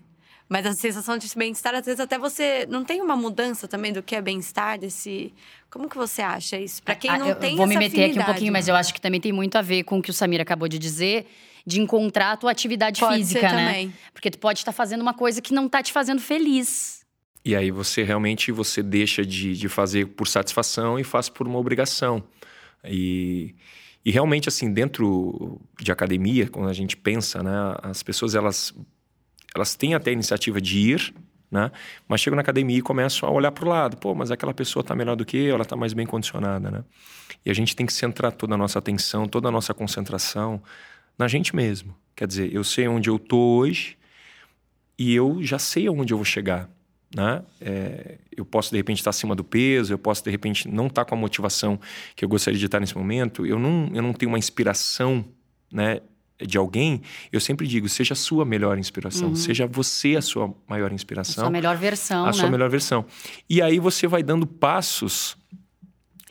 Mas 0.52 0.66
a 0.66 0.74
sensação 0.74 1.16
de 1.16 1.26
bem-estar, 1.34 1.74
às 1.74 1.86
vezes 1.86 1.98
até 1.98 2.18
você 2.18 2.66
não 2.68 2.84
tem 2.84 3.00
uma 3.00 3.16
mudança 3.16 3.66
também 3.66 3.90
do 3.90 4.02
que 4.02 4.14
é 4.14 4.20
bem-estar 4.20 4.78
desse. 4.78 5.32
Como 5.70 5.88
que 5.88 5.96
você 5.96 6.20
acha 6.20 6.58
isso? 6.58 6.82
Para 6.82 6.94
quem 6.94 7.10
ah, 7.10 7.16
não 7.16 7.28
eu, 7.28 7.36
tem 7.36 7.52
eu 7.52 7.56
vou 7.56 7.66
me 7.66 7.74
meter 7.74 8.10
aqui 8.10 8.18
um 8.18 8.24
pouquinho, 8.24 8.52
mas 8.52 8.68
eu 8.68 8.74
acho 8.74 8.92
que 8.92 9.00
também 9.00 9.18
tem 9.18 9.32
muito 9.32 9.56
a 9.56 9.62
ver 9.62 9.82
com 9.84 9.98
o 9.98 10.02
que 10.02 10.10
o 10.10 10.12
Samir 10.12 10.42
acabou 10.42 10.68
de 10.68 10.78
dizer, 10.78 11.26
de 11.66 11.80
encontrar 11.80 12.32
a 12.32 12.36
tua 12.36 12.50
atividade 12.50 13.00
pode 13.00 13.16
física, 13.16 13.48
ser 13.48 13.56
né? 13.56 13.66
Também. 13.66 13.94
Porque 14.12 14.30
tu 14.30 14.38
pode 14.38 14.58
estar 14.58 14.72
fazendo 14.72 15.00
uma 15.00 15.14
coisa 15.14 15.40
que 15.40 15.54
não 15.54 15.64
está 15.64 15.82
te 15.82 15.90
fazendo 15.90 16.20
feliz. 16.20 17.00
E 17.42 17.56
aí 17.56 17.70
você 17.70 18.02
realmente 18.02 18.52
você 18.52 18.82
deixa 18.82 19.24
de, 19.24 19.56
de 19.56 19.68
fazer 19.70 20.08
por 20.08 20.28
satisfação 20.28 20.98
e 20.98 21.02
faz 21.02 21.30
por 21.30 21.48
uma 21.48 21.58
obrigação. 21.58 22.22
E, 22.84 23.54
e 24.04 24.10
realmente 24.10 24.50
assim 24.50 24.70
dentro 24.70 25.58
de 25.80 25.90
academia, 25.90 26.46
quando 26.46 26.68
a 26.68 26.74
gente 26.74 26.94
pensa, 26.94 27.42
né, 27.42 27.74
as 27.82 28.02
pessoas 28.02 28.34
elas 28.34 28.74
elas 29.54 29.74
têm 29.74 29.94
até 29.94 30.10
a 30.10 30.12
iniciativa 30.12 30.60
de 30.60 30.78
ir, 30.78 31.14
né? 31.50 31.70
Mas 32.08 32.20
chegam 32.20 32.36
na 32.36 32.42
academia 32.42 32.78
e 32.78 32.82
começam 32.82 33.28
a 33.28 33.32
olhar 33.32 33.52
para 33.52 33.64
o 33.64 33.68
lado. 33.68 33.96
Pô, 33.98 34.14
mas 34.14 34.30
aquela 34.30 34.54
pessoa 34.54 34.80
está 34.80 34.94
melhor 34.94 35.14
do 35.16 35.24
que 35.24 35.36
eu, 35.36 35.54
ela 35.54 35.62
está 35.62 35.76
mais 35.76 35.92
bem 35.92 36.06
condicionada, 36.06 36.70
né? 36.70 36.84
E 37.44 37.50
a 37.50 37.54
gente 37.54 37.76
tem 37.76 37.84
que 37.84 37.92
centrar 37.92 38.32
toda 38.32 38.54
a 38.54 38.56
nossa 38.56 38.78
atenção, 38.78 39.28
toda 39.28 39.48
a 39.48 39.50
nossa 39.50 39.74
concentração 39.74 40.62
na 41.18 41.28
gente 41.28 41.54
mesmo. 41.54 41.94
Quer 42.16 42.26
dizer, 42.26 42.54
eu 42.54 42.64
sei 42.64 42.88
onde 42.88 43.10
eu 43.10 43.18
tô 43.18 43.58
hoje 43.58 43.98
e 44.98 45.14
eu 45.14 45.42
já 45.42 45.58
sei 45.58 45.86
aonde 45.86 46.14
eu 46.14 46.18
vou 46.18 46.24
chegar. 46.24 46.70
Né? 47.14 47.42
É, 47.60 48.18
eu 48.34 48.44
posso 48.44 48.70
de 48.70 48.78
repente 48.78 48.98
estar 48.98 49.10
acima 49.10 49.34
do 49.34 49.44
peso, 49.44 49.92
eu 49.92 49.98
posso 49.98 50.24
de 50.24 50.30
repente 50.30 50.66
não 50.66 50.86
estar 50.86 51.04
com 51.04 51.14
a 51.14 51.18
motivação 51.18 51.78
que 52.16 52.24
eu 52.24 52.28
gostaria 52.28 52.58
de 52.58 52.64
estar 52.64 52.80
nesse 52.80 52.96
momento. 52.96 53.44
Eu 53.44 53.58
não, 53.58 53.90
eu 53.92 54.02
não 54.02 54.14
tenho 54.14 54.30
uma 54.30 54.38
inspiração 54.38 55.22
né, 55.70 56.00
de 56.46 56.58
alguém, 56.58 57.02
eu 57.30 57.40
sempre 57.40 57.66
digo, 57.66 57.88
seja 57.88 58.12
a 58.14 58.16
sua 58.16 58.44
melhor 58.44 58.78
inspiração, 58.78 59.28
uhum. 59.28 59.36
seja 59.36 59.66
você 59.66 60.16
a 60.16 60.22
sua 60.22 60.54
maior 60.68 60.92
inspiração. 60.92 61.42
A 61.42 61.46
sua 61.46 61.50
melhor 61.50 61.76
versão, 61.76 62.24
A 62.24 62.26
né? 62.26 62.32
sua 62.32 62.50
melhor 62.50 62.68
versão. 62.70 63.04
E 63.48 63.60
aí 63.62 63.78
você 63.78 64.06
vai 64.06 64.22
dando 64.22 64.46
passos 64.46 65.36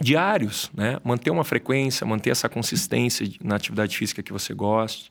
diários, 0.02 0.72
né? 0.74 0.98
Manter 1.04 1.30
uma 1.30 1.44
frequência, 1.44 2.06
manter 2.06 2.32
essa 2.32 2.50
consistência 2.50 3.28
na 3.42 3.56
atividade 3.56 3.98
física 3.98 4.24
que 4.24 4.34
você 4.34 4.54
gosta. 4.54 5.10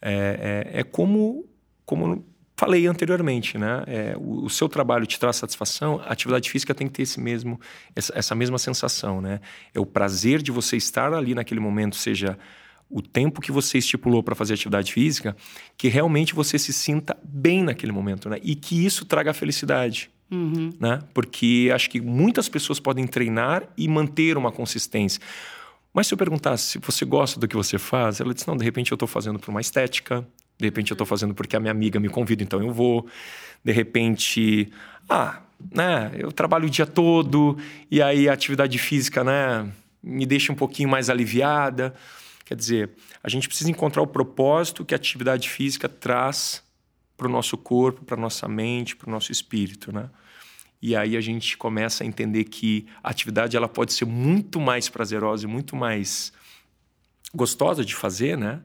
É, 0.00 0.72
é, 0.74 0.80
é 0.80 0.82
como, 0.84 1.46
como 1.84 2.24
falei 2.56 2.86
anteriormente, 2.86 3.58
né? 3.58 3.84
É, 3.86 4.14
o, 4.16 4.44
o, 4.44 4.50
seu 4.50 4.68
trabalho 4.68 5.06
te 5.06 5.18
traz 5.18 5.36
satisfação, 5.36 6.00
a 6.04 6.12
atividade 6.12 6.50
física 6.50 6.74
tem 6.74 6.86
que 6.86 6.94
ter 6.94 7.02
esse 7.02 7.20
mesmo, 7.20 7.60
essa, 7.94 8.12
essa 8.16 8.34
mesma 8.34 8.58
sensação, 8.58 9.20
né? 9.20 9.40
É 9.74 9.80
o 9.80 9.86
prazer 9.86 10.42
de 10.42 10.50
você 10.50 10.76
estar 10.76 11.12
ali 11.12 11.34
naquele 11.34 11.60
momento, 11.60 11.96
seja 11.96 12.38
o 12.88 13.02
tempo 13.02 13.40
que 13.40 13.50
você 13.50 13.78
estipulou 13.78 14.22
para 14.22 14.34
fazer 14.34 14.54
atividade 14.54 14.92
física, 14.92 15.36
que 15.76 15.88
realmente 15.88 16.34
você 16.34 16.58
se 16.58 16.72
sinta 16.72 17.16
bem 17.22 17.62
naquele 17.62 17.92
momento, 17.92 18.28
né? 18.28 18.38
E 18.42 18.54
que 18.54 18.84
isso 18.84 19.04
traga 19.04 19.34
felicidade. 19.34 20.10
Uhum. 20.30 20.72
Né? 20.80 21.00
Porque 21.14 21.70
acho 21.72 21.88
que 21.88 22.00
muitas 22.00 22.48
pessoas 22.48 22.80
podem 22.80 23.06
treinar 23.06 23.62
e 23.76 23.88
manter 23.88 24.36
uma 24.36 24.50
consistência. 24.50 25.20
Mas 25.92 26.08
se 26.08 26.14
eu 26.14 26.18
perguntasse 26.18 26.72
se 26.72 26.78
você 26.78 27.04
gosta 27.04 27.40
do 27.40 27.48
que 27.48 27.56
você 27.56 27.78
faz, 27.78 28.20
ela 28.20 28.34
disse: 28.34 28.46
não, 28.46 28.56
de 28.56 28.64
repente 28.64 28.92
eu 28.92 28.96
estou 28.96 29.08
fazendo 29.08 29.38
por 29.38 29.50
uma 29.50 29.60
estética, 29.60 30.26
de 30.58 30.66
repente 30.66 30.90
eu 30.90 30.94
estou 30.94 31.06
fazendo 31.06 31.34
porque 31.34 31.56
a 31.56 31.60
minha 31.60 31.70
amiga 31.70 31.98
me 31.98 32.08
convida, 32.08 32.42
então 32.42 32.62
eu 32.62 32.72
vou. 32.72 33.06
De 33.64 33.72
repente, 33.72 34.70
ah, 35.08 35.40
né, 35.74 36.12
eu 36.16 36.30
trabalho 36.30 36.66
o 36.66 36.70
dia 36.70 36.86
todo 36.86 37.56
e 37.90 38.02
aí 38.02 38.28
a 38.28 38.32
atividade 38.32 38.78
física, 38.78 39.24
né, 39.24 39.68
me 40.02 40.26
deixa 40.26 40.52
um 40.52 40.56
pouquinho 40.56 40.88
mais 40.88 41.08
aliviada. 41.10 41.94
Quer 42.46 42.54
dizer, 42.54 42.90
a 43.22 43.28
gente 43.28 43.46
precisa 43.46 43.70
encontrar 43.70 44.00
o 44.00 44.06
propósito 44.06 44.86
que 44.86 44.94
a 44.94 44.96
atividade 44.96 45.50
física 45.50 45.88
traz 45.88 46.62
para 47.14 47.26
o 47.26 47.30
nosso 47.30 47.58
corpo, 47.58 48.02
para 48.04 48.16
a 48.16 48.20
nossa 48.20 48.48
mente, 48.48 48.96
para 48.96 49.08
o 49.08 49.12
nosso 49.12 49.30
espírito, 49.30 49.92
né? 49.92 50.08
E 50.80 50.96
aí 50.96 51.16
a 51.16 51.20
gente 51.20 51.58
começa 51.58 52.04
a 52.04 52.06
entender 52.06 52.44
que 52.44 52.86
a 53.02 53.10
atividade 53.10 53.56
ela 53.56 53.68
pode 53.68 53.92
ser 53.92 54.06
muito 54.06 54.58
mais 54.58 54.88
prazerosa 54.88 55.44
e 55.44 55.48
muito 55.48 55.76
mais 55.76 56.32
gostosa 57.34 57.84
de 57.84 57.94
fazer, 57.94 58.38
né? 58.38 58.62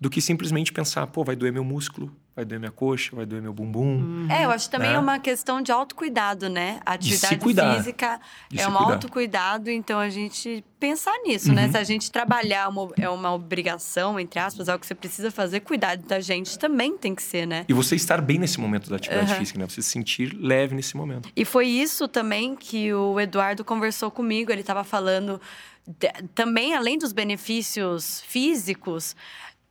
do 0.00 0.08
que 0.08 0.20
simplesmente 0.22 0.72
pensar, 0.72 1.06
pô, 1.08 1.22
vai 1.22 1.36
doer 1.36 1.52
meu 1.52 1.62
músculo, 1.62 2.10
vai 2.34 2.44
doer 2.44 2.58
minha 2.60 2.70
coxa, 2.72 3.14
vai 3.14 3.26
doer 3.26 3.42
meu 3.42 3.52
bumbum. 3.52 4.26
É, 4.30 4.44
eu 4.44 4.50
acho 4.50 4.66
que 4.66 4.70
também 4.70 4.90
Né? 4.90 4.96
é 4.96 4.98
uma 4.98 5.18
questão 5.18 5.60
de 5.60 5.70
autocuidado, 5.72 6.48
né? 6.48 6.80
A 6.86 6.92
atividade 6.94 7.38
física 7.76 8.20
De 8.48 8.60
é 8.60 8.66
um 8.68 8.72
cuidar. 8.72 8.92
autocuidado, 8.94 9.70
então 9.70 9.98
a 9.98 10.08
gente 10.08 10.64
pensar 10.78 11.12
nisso, 11.24 11.52
né? 11.52 11.66
Uhum. 11.66 11.72
Se 11.72 11.76
a 11.78 11.84
gente 11.84 12.10
trabalhar 12.10 12.68
uma- 12.68 12.88
é 12.96 13.08
uma 13.10 13.34
obrigação, 13.34 14.18
entre 14.18 14.38
aspas, 14.40 14.68
é 14.68 14.74
o 14.74 14.78
que 14.78 14.86
você 14.86 14.94
precisa 14.94 15.30
fazer, 15.30 15.60
cuidar 15.60 15.96
da 15.98 16.20
gente 16.20 16.58
também 16.58 16.96
tem 16.96 17.14
que 17.14 17.22
ser, 17.22 17.46
né? 17.46 17.66
E 17.68 17.72
você 17.74 17.94
estar 17.96 18.20
bem 18.22 18.38
nesse 18.38 18.58
momento 18.58 18.88
da 18.88 18.96
atividade 18.96 19.30
Aham. 19.32 19.38
física, 19.38 19.58
né? 19.58 19.68
Você 19.68 19.82
se 19.82 19.90
sentir 19.90 20.34
leve 20.40 20.74
nesse 20.74 20.96
momento. 20.96 21.28
E 21.36 21.44
foi 21.44 21.66
isso 21.66 22.08
também 22.08 22.54
que 22.56 22.92
o 22.94 23.20
Eduardo 23.20 23.64
conversou 23.64 24.10
comigo. 24.10 24.50
Ele 24.50 24.62
estava 24.62 24.84
falando 24.84 25.38
de- 25.86 26.12
também, 26.34 26.74
além 26.74 26.96
dos 26.96 27.12
benefícios 27.12 28.22
físicos, 28.26 29.14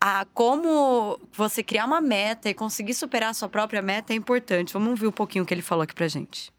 a 0.02 0.26
como 0.34 1.20
você 1.34 1.62
criar 1.62 1.86
uma 1.86 2.00
meta 2.00 2.50
e 2.50 2.54
conseguir 2.54 2.94
superar 2.94 3.32
a 3.32 3.34
sua 3.34 3.50
própria 3.50 3.82
meta 3.82 4.14
é 4.14 4.16
importante. 4.16 4.72
Vamos 4.72 4.90
ouvir 4.90 5.08
um 5.08 5.12
pouquinho 5.12 5.44
o 5.44 5.48
que 5.48 5.54
ele 5.54 5.62
falou 5.62 5.84
aqui 5.84 5.94
pra 5.94 6.08
gente. 6.08 6.52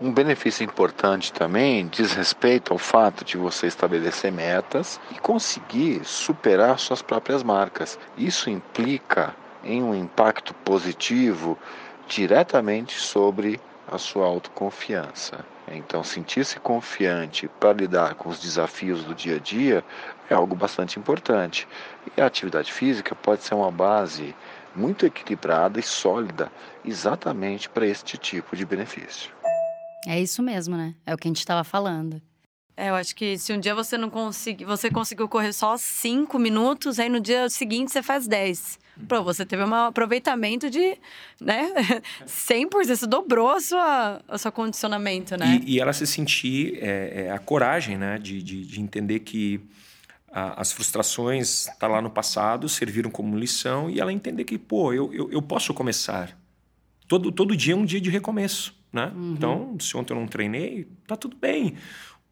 Um 0.00 0.12
benefício 0.12 0.64
importante 0.64 1.32
também 1.32 1.86
diz 1.86 2.12
respeito 2.12 2.72
ao 2.72 2.78
fato 2.78 3.24
de 3.24 3.36
você 3.36 3.66
estabelecer 3.66 4.30
metas 4.30 5.00
e 5.12 5.18
conseguir 5.18 6.04
superar 6.04 6.78
suas 6.78 7.00
próprias 7.00 7.42
marcas. 7.42 7.98
Isso 8.16 8.50
implica 8.50 9.34
em 9.62 9.82
um 9.82 9.94
impacto 9.94 10.52
positivo 10.52 11.58
diretamente 12.06 12.98
sobre 13.00 13.60
a 13.86 13.96
sua 13.98 14.26
autoconfiança. 14.26 15.44
Então, 15.68 16.04
sentir-se 16.04 16.60
confiante 16.60 17.48
para 17.48 17.72
lidar 17.72 18.14
com 18.14 18.28
os 18.28 18.38
desafios 18.38 19.02
do 19.04 19.14
dia 19.14 19.36
a 19.36 19.38
dia 19.38 19.84
é 20.28 20.34
algo 20.34 20.54
bastante 20.54 20.98
importante. 20.98 21.66
E 22.16 22.20
a 22.20 22.26
atividade 22.26 22.72
física 22.72 23.14
pode 23.14 23.42
ser 23.42 23.54
uma 23.54 23.70
base 23.70 24.34
muito 24.76 25.06
equilibrada 25.06 25.78
e 25.80 25.82
sólida 25.82 26.50
exatamente 26.84 27.68
para 27.68 27.86
este 27.86 28.18
tipo 28.18 28.56
de 28.56 28.64
benefício. 28.66 29.32
É 30.06 30.20
isso 30.20 30.42
mesmo, 30.42 30.76
né? 30.76 30.94
É 31.06 31.14
o 31.14 31.16
que 31.16 31.26
a 31.26 31.30
gente 31.30 31.38
estava 31.38 31.64
falando. 31.64 32.20
É, 32.76 32.90
eu 32.90 32.94
acho 32.94 33.14
que 33.14 33.38
se 33.38 33.52
um 33.52 33.60
dia 33.60 33.74
você 33.74 33.96
não 33.96 34.10
conseguir, 34.10 34.64
você 34.64 34.90
conseguiu 34.90 35.28
correr 35.28 35.52
só 35.52 35.76
cinco 35.76 36.38
minutos, 36.38 36.98
aí 36.98 37.08
no 37.08 37.20
dia 37.20 37.48
seguinte 37.48 37.92
você 37.92 38.02
faz 38.02 38.26
10. 38.26 38.78
Pô, 39.08 39.22
você 39.24 39.44
teve 39.44 39.62
um 39.64 39.74
aproveitamento 39.74 40.70
de, 40.70 40.96
né, 41.40 41.72
100%, 42.26 42.68
você 42.96 43.06
dobrou 43.06 43.50
a 43.50 43.60
sua, 43.60 44.22
o 44.28 44.38
seu 44.38 44.52
condicionamento, 44.52 45.36
né? 45.36 45.60
E, 45.64 45.74
e 45.74 45.80
ela 45.80 45.92
se 45.92 46.06
sentir 46.06 46.78
é, 46.80 47.24
é, 47.26 47.30
a 47.30 47.38
coragem, 47.38 47.96
né? 47.98 48.18
De, 48.18 48.42
de, 48.42 48.64
de 48.64 48.80
entender 48.80 49.20
que 49.20 49.60
a- 50.30 50.60
as 50.60 50.72
frustrações 50.72 51.66
tá 51.78 51.86
lá 51.88 52.00
no 52.00 52.10
passado, 52.10 52.68
serviram 52.68 53.10
como 53.10 53.36
lição 53.36 53.90
e 53.90 54.00
ela 54.00 54.12
entender 54.12 54.44
que, 54.44 54.56
pô, 54.58 54.92
eu, 54.92 55.12
eu, 55.12 55.30
eu 55.32 55.42
posso 55.42 55.72
começar. 55.74 56.38
Todo, 57.08 57.30
todo 57.30 57.56
dia 57.56 57.74
é 57.74 57.76
um 57.76 57.84
dia 57.84 58.00
de 58.00 58.10
recomeço, 58.10 58.74
né? 58.92 59.12
Então, 59.32 59.76
se 59.80 59.96
ontem 59.96 60.12
eu 60.14 60.18
não 60.20 60.26
treinei, 60.26 60.88
tá 61.06 61.16
tudo 61.16 61.36
bem. 61.36 61.74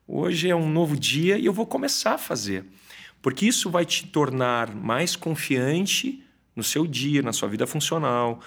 Hoje 0.06 0.48
é 0.48 0.56
um 0.56 0.68
novo 0.68 0.96
dia 0.96 1.36
e 1.38 1.44
eu 1.46 1.52
vou 1.52 1.66
começar 1.66 2.14
a 2.14 2.18
fazer. 2.18 2.64
Porque 3.20 3.46
isso 3.46 3.70
vai 3.70 3.84
te 3.84 4.06
tornar 4.06 4.74
mais 4.74 5.14
confiante 5.14 6.22
no 6.54 6.62
seu 6.62 6.86
dia, 6.86 7.22
na 7.22 7.32
sua 7.32 7.48
vida 7.48 7.66
funcional, 7.66 8.40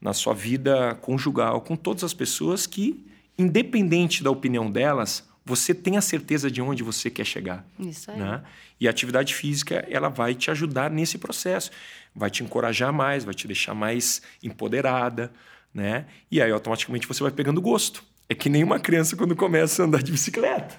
na 0.00 0.12
sua 0.12 0.34
vida 0.34 0.94
conjugal, 0.96 1.60
com 1.60 1.76
todas 1.76 2.02
as 2.02 2.12
pessoas 2.12 2.66
que, 2.66 3.06
independente 3.38 4.22
da 4.22 4.30
opinião 4.30 4.70
delas, 4.70 5.24
você 5.44 5.74
tem 5.74 5.96
a 5.96 6.00
certeza 6.00 6.50
de 6.50 6.60
onde 6.62 6.82
você 6.82 7.10
quer 7.10 7.24
chegar. 7.24 7.64
Isso 7.78 8.10
aí. 8.10 8.18
Né? 8.18 8.42
E 8.80 8.86
a 8.86 8.90
atividade 8.90 9.34
física, 9.34 9.86
ela 9.88 10.08
vai 10.08 10.34
te 10.34 10.50
ajudar 10.50 10.90
nesse 10.90 11.18
processo. 11.18 11.70
Vai 12.14 12.30
te 12.30 12.42
encorajar 12.42 12.92
mais, 12.92 13.24
vai 13.24 13.34
te 13.34 13.46
deixar 13.46 13.74
mais 13.74 14.22
empoderada, 14.42 15.32
né? 15.72 16.06
E 16.30 16.42
aí, 16.42 16.50
automaticamente, 16.50 17.06
você 17.06 17.22
vai 17.22 17.32
pegando 17.32 17.60
gosto. 17.60 18.04
É 18.28 18.34
que 18.34 18.48
nem 18.48 18.62
uma 18.62 18.78
criança 18.78 19.16
quando 19.16 19.34
começa 19.34 19.82
a 19.82 19.86
andar 19.86 20.02
de 20.02 20.12
bicicleta. 20.12 20.78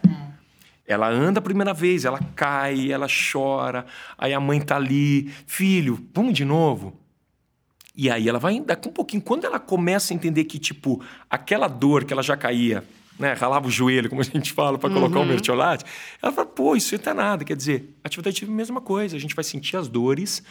Ela 0.86 1.08
anda 1.10 1.40
a 1.40 1.42
primeira 1.42 1.74
vez, 1.74 2.04
ela 2.04 2.20
cai, 2.36 2.92
ela 2.92 3.08
chora, 3.08 3.86
aí 4.18 4.34
a 4.34 4.40
mãe 4.40 4.60
tá 4.60 4.76
ali, 4.76 5.32
filho, 5.48 6.06
vamos 6.14 6.34
de 6.34 6.44
novo. 6.44 7.00
E 7.96 8.10
aí 8.10 8.28
ela 8.28 8.40
vai 8.40 8.60
daqui 8.60 8.90
um 8.90 8.92
pouquinho, 8.92 9.22
quando 9.22 9.46
ela 9.46 9.60
começa 9.60 10.14
a 10.14 10.16
entender 10.16 10.44
que, 10.46 10.60
tipo, 10.60 11.02
aquela 11.30 11.68
dor 11.68 12.04
que 12.04 12.12
ela 12.12 12.24
já 12.24 12.36
caía, 12.36 12.84
né, 13.18 13.34
ralava 13.34 13.68
o 13.68 13.72
joelho, 13.72 14.10
como 14.10 14.22
a 14.22 14.26
gente 14.26 14.52
fala, 14.52 14.78
para 14.78 14.90
colocar 14.94 15.20
o 15.20 15.26
mertiolate, 15.26 15.86
ela 16.22 16.32
fala, 16.32 16.48
pô, 16.48 16.76
isso 16.76 16.96
não 16.96 17.04
tá 17.04 17.14
nada. 17.14 17.46
Quer 17.46 17.56
dizer, 17.56 17.96
atividade 18.04 18.36
física 18.36 18.52
é 18.52 18.54
a 18.54 18.58
mesma 18.58 18.82
coisa, 18.82 19.16
a 19.16 19.20
gente 19.20 19.36
vai 19.36 19.44
sentir 19.44 19.78
as 19.78 19.88
dores, 19.88 20.44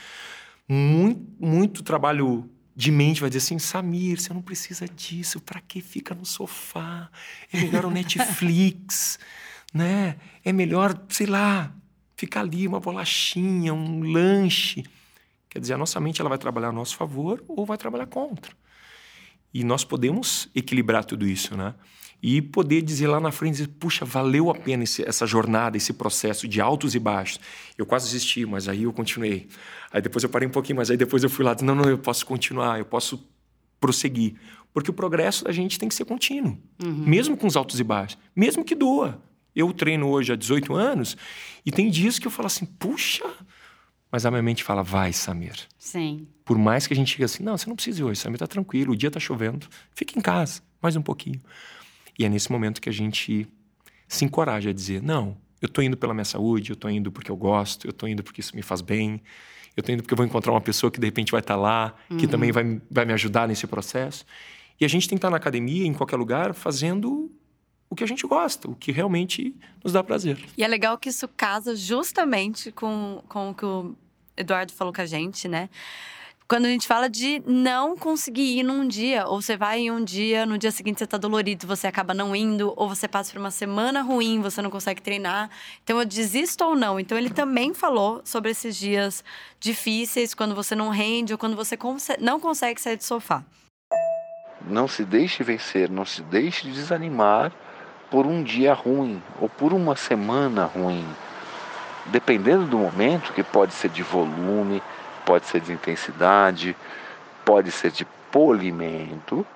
muito, 0.69 1.21
muito 1.39 1.83
trabalho 1.83 2.49
de 2.75 2.91
mente 2.91 3.21
vai 3.21 3.29
dizer 3.29 3.45
assim, 3.45 3.59
Samir, 3.59 4.19
você 4.19 4.33
não 4.33 4.41
precisa 4.41 4.87
disso, 4.89 5.41
para 5.41 5.61
que 5.61 5.81
fica 5.81 6.15
no 6.15 6.25
sofá? 6.25 7.11
É 7.53 7.61
melhor 7.61 7.85
o 7.85 7.91
Netflix, 7.91 9.19
né? 9.73 10.17
É 10.45 10.53
melhor, 10.53 11.01
sei 11.09 11.27
lá, 11.27 11.73
ficar 12.17 12.41
ali 12.41 12.67
uma 12.69 12.81
bolachinha, 12.81 13.73
um 13.73 14.03
lanche. 14.13 14.85
Quer 15.49 15.61
dizer, 15.61 15.75
a 15.75 15.79
nossa 15.79 16.01
mente 16.01 16.21
ela 16.21 16.29
vai 16.29 16.39
trabalhar 16.39 16.69
a 16.69 16.73
nosso 16.73 16.97
favor 16.97 17.43
ou 17.49 17.65
vai 17.67 17.77
trabalhar 17.77 18.07
contra. 18.07 18.53
E 19.53 19.63
nós 19.65 19.85
podemos 19.85 20.49
equilibrar 20.55 21.05
tudo 21.05 21.27
isso, 21.27 21.57
né? 21.57 21.75
E 22.23 22.41
poder 22.41 22.83
dizer 22.83 23.09
lá 23.09 23.19
na 23.21 23.33
frente, 23.33 23.53
dizer, 23.55 23.69
puxa, 23.81 24.05
valeu 24.05 24.49
a 24.49 24.55
pena 24.55 24.85
esse- 24.85 25.03
essa 25.07 25.27
jornada, 25.27 25.77
esse 25.77 25.93
processo 25.93 26.47
de 26.47 26.61
altos 26.61 26.95
e 26.95 26.99
baixos. 27.01 27.41
Eu 27.77 27.85
quase 27.85 28.07
desisti, 28.07 28.47
mas 28.47 28.69
aí 28.69 28.85
eu 28.85 28.93
continuei. 28.93 29.49
Aí 29.93 30.01
depois 30.01 30.23
eu 30.23 30.31
parei 30.31 30.47
um 30.47 30.51
pouquinho, 30.53 30.77
mas 30.77 30.89
aí 30.91 30.97
depois 30.97 31.25
eu 31.25 31.29
fui 31.29 31.45
lá, 31.45 31.55
não, 31.61 31.75
não, 31.75 31.85
eu 31.91 31.99
posso 31.99 32.25
continuar, 32.25 32.79
eu 32.79 32.85
posso 32.85 33.29
prosseguir. 33.81 34.37
Porque 34.73 34.89
o 34.91 34.95
progresso 34.95 35.45
da 35.45 35.53
gente 35.53 35.79
tem 35.79 35.89
que 35.89 35.95
ser 35.95 36.05
contínuo, 36.05 36.57
mesmo 36.83 37.37
com 37.37 37.47
os 37.47 37.57
altos 37.57 37.79
e 37.81 37.85
baixos, 37.85 38.17
mesmo 38.35 38.65
que 38.65 38.75
doa. 38.75 39.21
Eu 39.55 39.73
treino 39.73 40.09
hoje 40.09 40.33
há 40.33 40.37
18 40.37 40.75
anos 40.75 41.17
e 41.65 41.71
tem 41.71 41.91
dias 41.91 42.19
que 42.19 42.27
eu 42.27 42.31
falo 42.31 42.47
assim, 42.47 42.65
puxa, 42.65 43.25
mas 44.11 44.27
a 44.27 44.31
minha 44.31 44.43
mente 44.43 44.65
fala, 44.65 44.83
vai, 44.83 45.13
Samir. 45.13 45.57
Sim. 45.79 46.27
Por 46.45 46.59
mais 46.59 46.87
que 46.87 46.93
a 46.93 46.97
gente 46.97 47.13
diga 47.13 47.25
assim, 47.25 47.43
não, 47.43 47.57
você 47.57 47.69
não 47.69 47.77
precisa 47.77 48.01
ir 48.01 48.05
hoje, 48.05 48.21
Samir, 48.21 48.39
tá 48.39 48.47
tranquilo, 48.47 48.93
o 48.93 48.97
dia 48.97 49.11
tá 49.11 49.21
chovendo, 49.21 49.67
fica 49.95 50.19
em 50.19 50.23
casa, 50.23 50.63
mais 50.81 50.97
um 50.97 51.03
pouquinho. 51.03 51.41
E 52.19 52.25
é 52.25 52.29
nesse 52.29 52.51
momento 52.51 52.81
que 52.81 52.89
a 52.89 52.93
gente 52.93 53.47
se 54.07 54.25
encoraja 54.25 54.71
a 54.71 54.73
dizer, 54.73 55.03
não, 55.03 55.37
eu 55.61 55.69
tô 55.69 55.81
indo 55.81 55.97
pela 55.97 56.13
minha 56.13 56.25
saúde, 56.25 56.71
eu 56.71 56.77
tô 56.77 56.89
indo 56.89 57.11
porque 57.11 57.31
eu 57.31 57.37
gosto, 57.37 57.87
eu 57.87 57.93
tô 57.93 58.07
indo 58.07 58.23
porque 58.23 58.41
isso 58.41 58.55
me 58.55 58.63
faz 58.63 58.81
bem, 58.81 59.23
eu 59.77 59.83
tô 59.83 59.93
indo 59.93 60.03
porque 60.03 60.13
eu 60.13 60.17
vou 60.17 60.27
encontrar 60.27 60.53
uma 60.53 60.61
pessoa 60.61 60.91
que 60.91 61.01
de 61.01 61.07
repente 61.07 61.33
vai 61.33 61.41
estar 61.41 61.57
lá, 61.57 61.95
que 62.19 62.27
também 62.27 62.53
vai, 62.53 62.81
vai 62.91 63.05
me 63.07 63.13
ajudar 63.13 63.49
nesse 63.49 63.67
processo. 63.67 64.27
E 64.79 64.85
a 64.85 64.89
gente 64.89 65.09
tem 65.09 65.17
que 65.17 65.21
estar 65.21 65.31
na 65.31 65.37
academia, 65.37 65.87
em 65.87 65.95
qualquer 65.95 66.17
lugar, 66.17 66.53
fazendo 66.53 67.31
o 67.93 67.95
que 67.95 68.03
a 68.03 68.07
gente 68.07 68.27
gosta, 68.27 68.71
o 68.71 68.75
que 68.75 68.91
realmente 68.91 69.55
nos 69.85 69.93
dá 69.93 70.03
prazer. 70.03 70.43
E 70.57 70.65
é 70.65 70.67
legal 70.67 70.97
que 70.97 71.11
isso 71.11 71.29
casa 71.29 71.77
justamente 71.77 72.73
com, 72.73 73.23
com 73.29 73.51
o 73.51 73.55
que 73.55 73.67
o 73.67 73.95
Eduardo 74.35 74.73
falou 74.73 74.95
com 74.95 75.03
a 75.03 75.05
gente, 75.05 75.47
né? 75.47 75.69
Quando 76.49 76.65
a 76.65 76.69
gente 76.69 76.87
fala 76.87 77.11
de 77.11 77.43
não 77.47 77.95
conseguir 77.95 78.59
ir 78.59 78.63
num 78.63 78.89
dia, 78.89 79.27
ou 79.27 79.43
você 79.43 79.59
vai 79.59 79.81
em 79.81 79.91
um 79.91 80.03
dia, 80.03 80.47
no 80.47 80.57
dia 80.57 80.71
seguinte 80.71 81.01
você 81.01 81.07
tá 81.07 81.19
dolorido, 81.19 81.67
você 81.67 81.87
acaba 81.87 82.15
não 82.15 82.35
indo, 82.35 82.73
ou 82.77 82.89
você 82.89 83.07
passa 83.07 83.31
por 83.31 83.39
uma 83.39 83.51
semana 83.51 84.01
ruim, 84.01 84.41
você 84.41 84.63
não 84.63 84.71
consegue 84.71 85.03
treinar. 85.03 85.51
Então 85.85 85.99
eu 85.99 86.07
desisto 86.07 86.65
ou 86.65 86.75
não. 86.75 86.99
Então 86.99 87.19
ele 87.19 87.29
também 87.29 87.75
falou 87.75 88.23
sobre 88.25 88.53
esses 88.53 88.75
dias 88.75 89.23
difíceis, 89.61 90.33
quando 90.33 90.55
você 90.55 90.75
não 90.75 90.89
rende 90.89 91.35
ou 91.35 91.39
quando 91.39 91.57
você 91.57 91.77
não 92.19 92.41
consegue 92.41 92.81
sair 92.81 92.97
do 92.97 93.05
sofá. 93.05 93.45
Não 94.67 94.89
se 94.89 95.05
deixe 95.05 95.45
vencer, 95.45 95.91
não 95.91 96.07
se 96.07 96.23
deixe 96.23 96.71
desanimar 96.71 97.53
por 98.13 98.27
um 98.27 98.43
dia 98.43 98.75
ruim 98.75 99.23
ou 99.41 99.49
por 99.49 99.73
uma 99.73 99.97
semana 99.97 100.67
ruim. 100.67 101.07
Dependendo 102.05 102.67
do 102.67 102.77
momento, 102.77 103.33
que 103.33 103.43
pode 103.43 103.73
ser 103.73 103.89
de 103.89 104.03
volume, 104.03 104.83
pode 105.25 105.47
ser 105.47 105.63
de 105.63 105.73
intensidade, 105.73 106.77
pode 107.43 107.73
ser 107.73 107.91
de 107.91 108.05
polimento, 108.31 109.47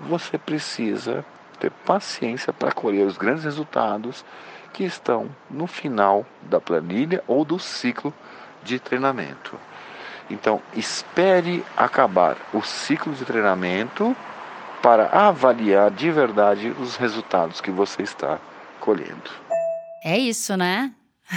você 0.00 0.38
precisa 0.38 1.22
ter 1.60 1.70
paciência 1.84 2.50
para 2.50 2.72
colher 2.72 3.06
os 3.06 3.18
grandes 3.18 3.44
resultados 3.44 4.24
que 4.72 4.84
estão 4.84 5.28
no 5.50 5.66
final 5.66 6.24
da 6.40 6.58
planilha 6.58 7.22
ou 7.26 7.44
do 7.44 7.58
ciclo 7.58 8.14
de 8.62 8.78
treinamento. 8.80 9.58
Então, 10.30 10.62
espere 10.74 11.62
acabar 11.76 12.36
o 12.54 12.62
ciclo 12.62 13.12
de 13.12 13.24
treinamento 13.26 14.16
para 14.82 15.06
avaliar 15.08 15.90
de 15.90 16.10
verdade 16.10 16.68
os 16.80 16.96
resultados 16.96 17.60
que 17.60 17.70
você 17.70 18.02
está 18.02 18.38
colhendo. 18.80 19.30
É 20.04 20.16
isso, 20.18 20.56
né? 20.56 20.92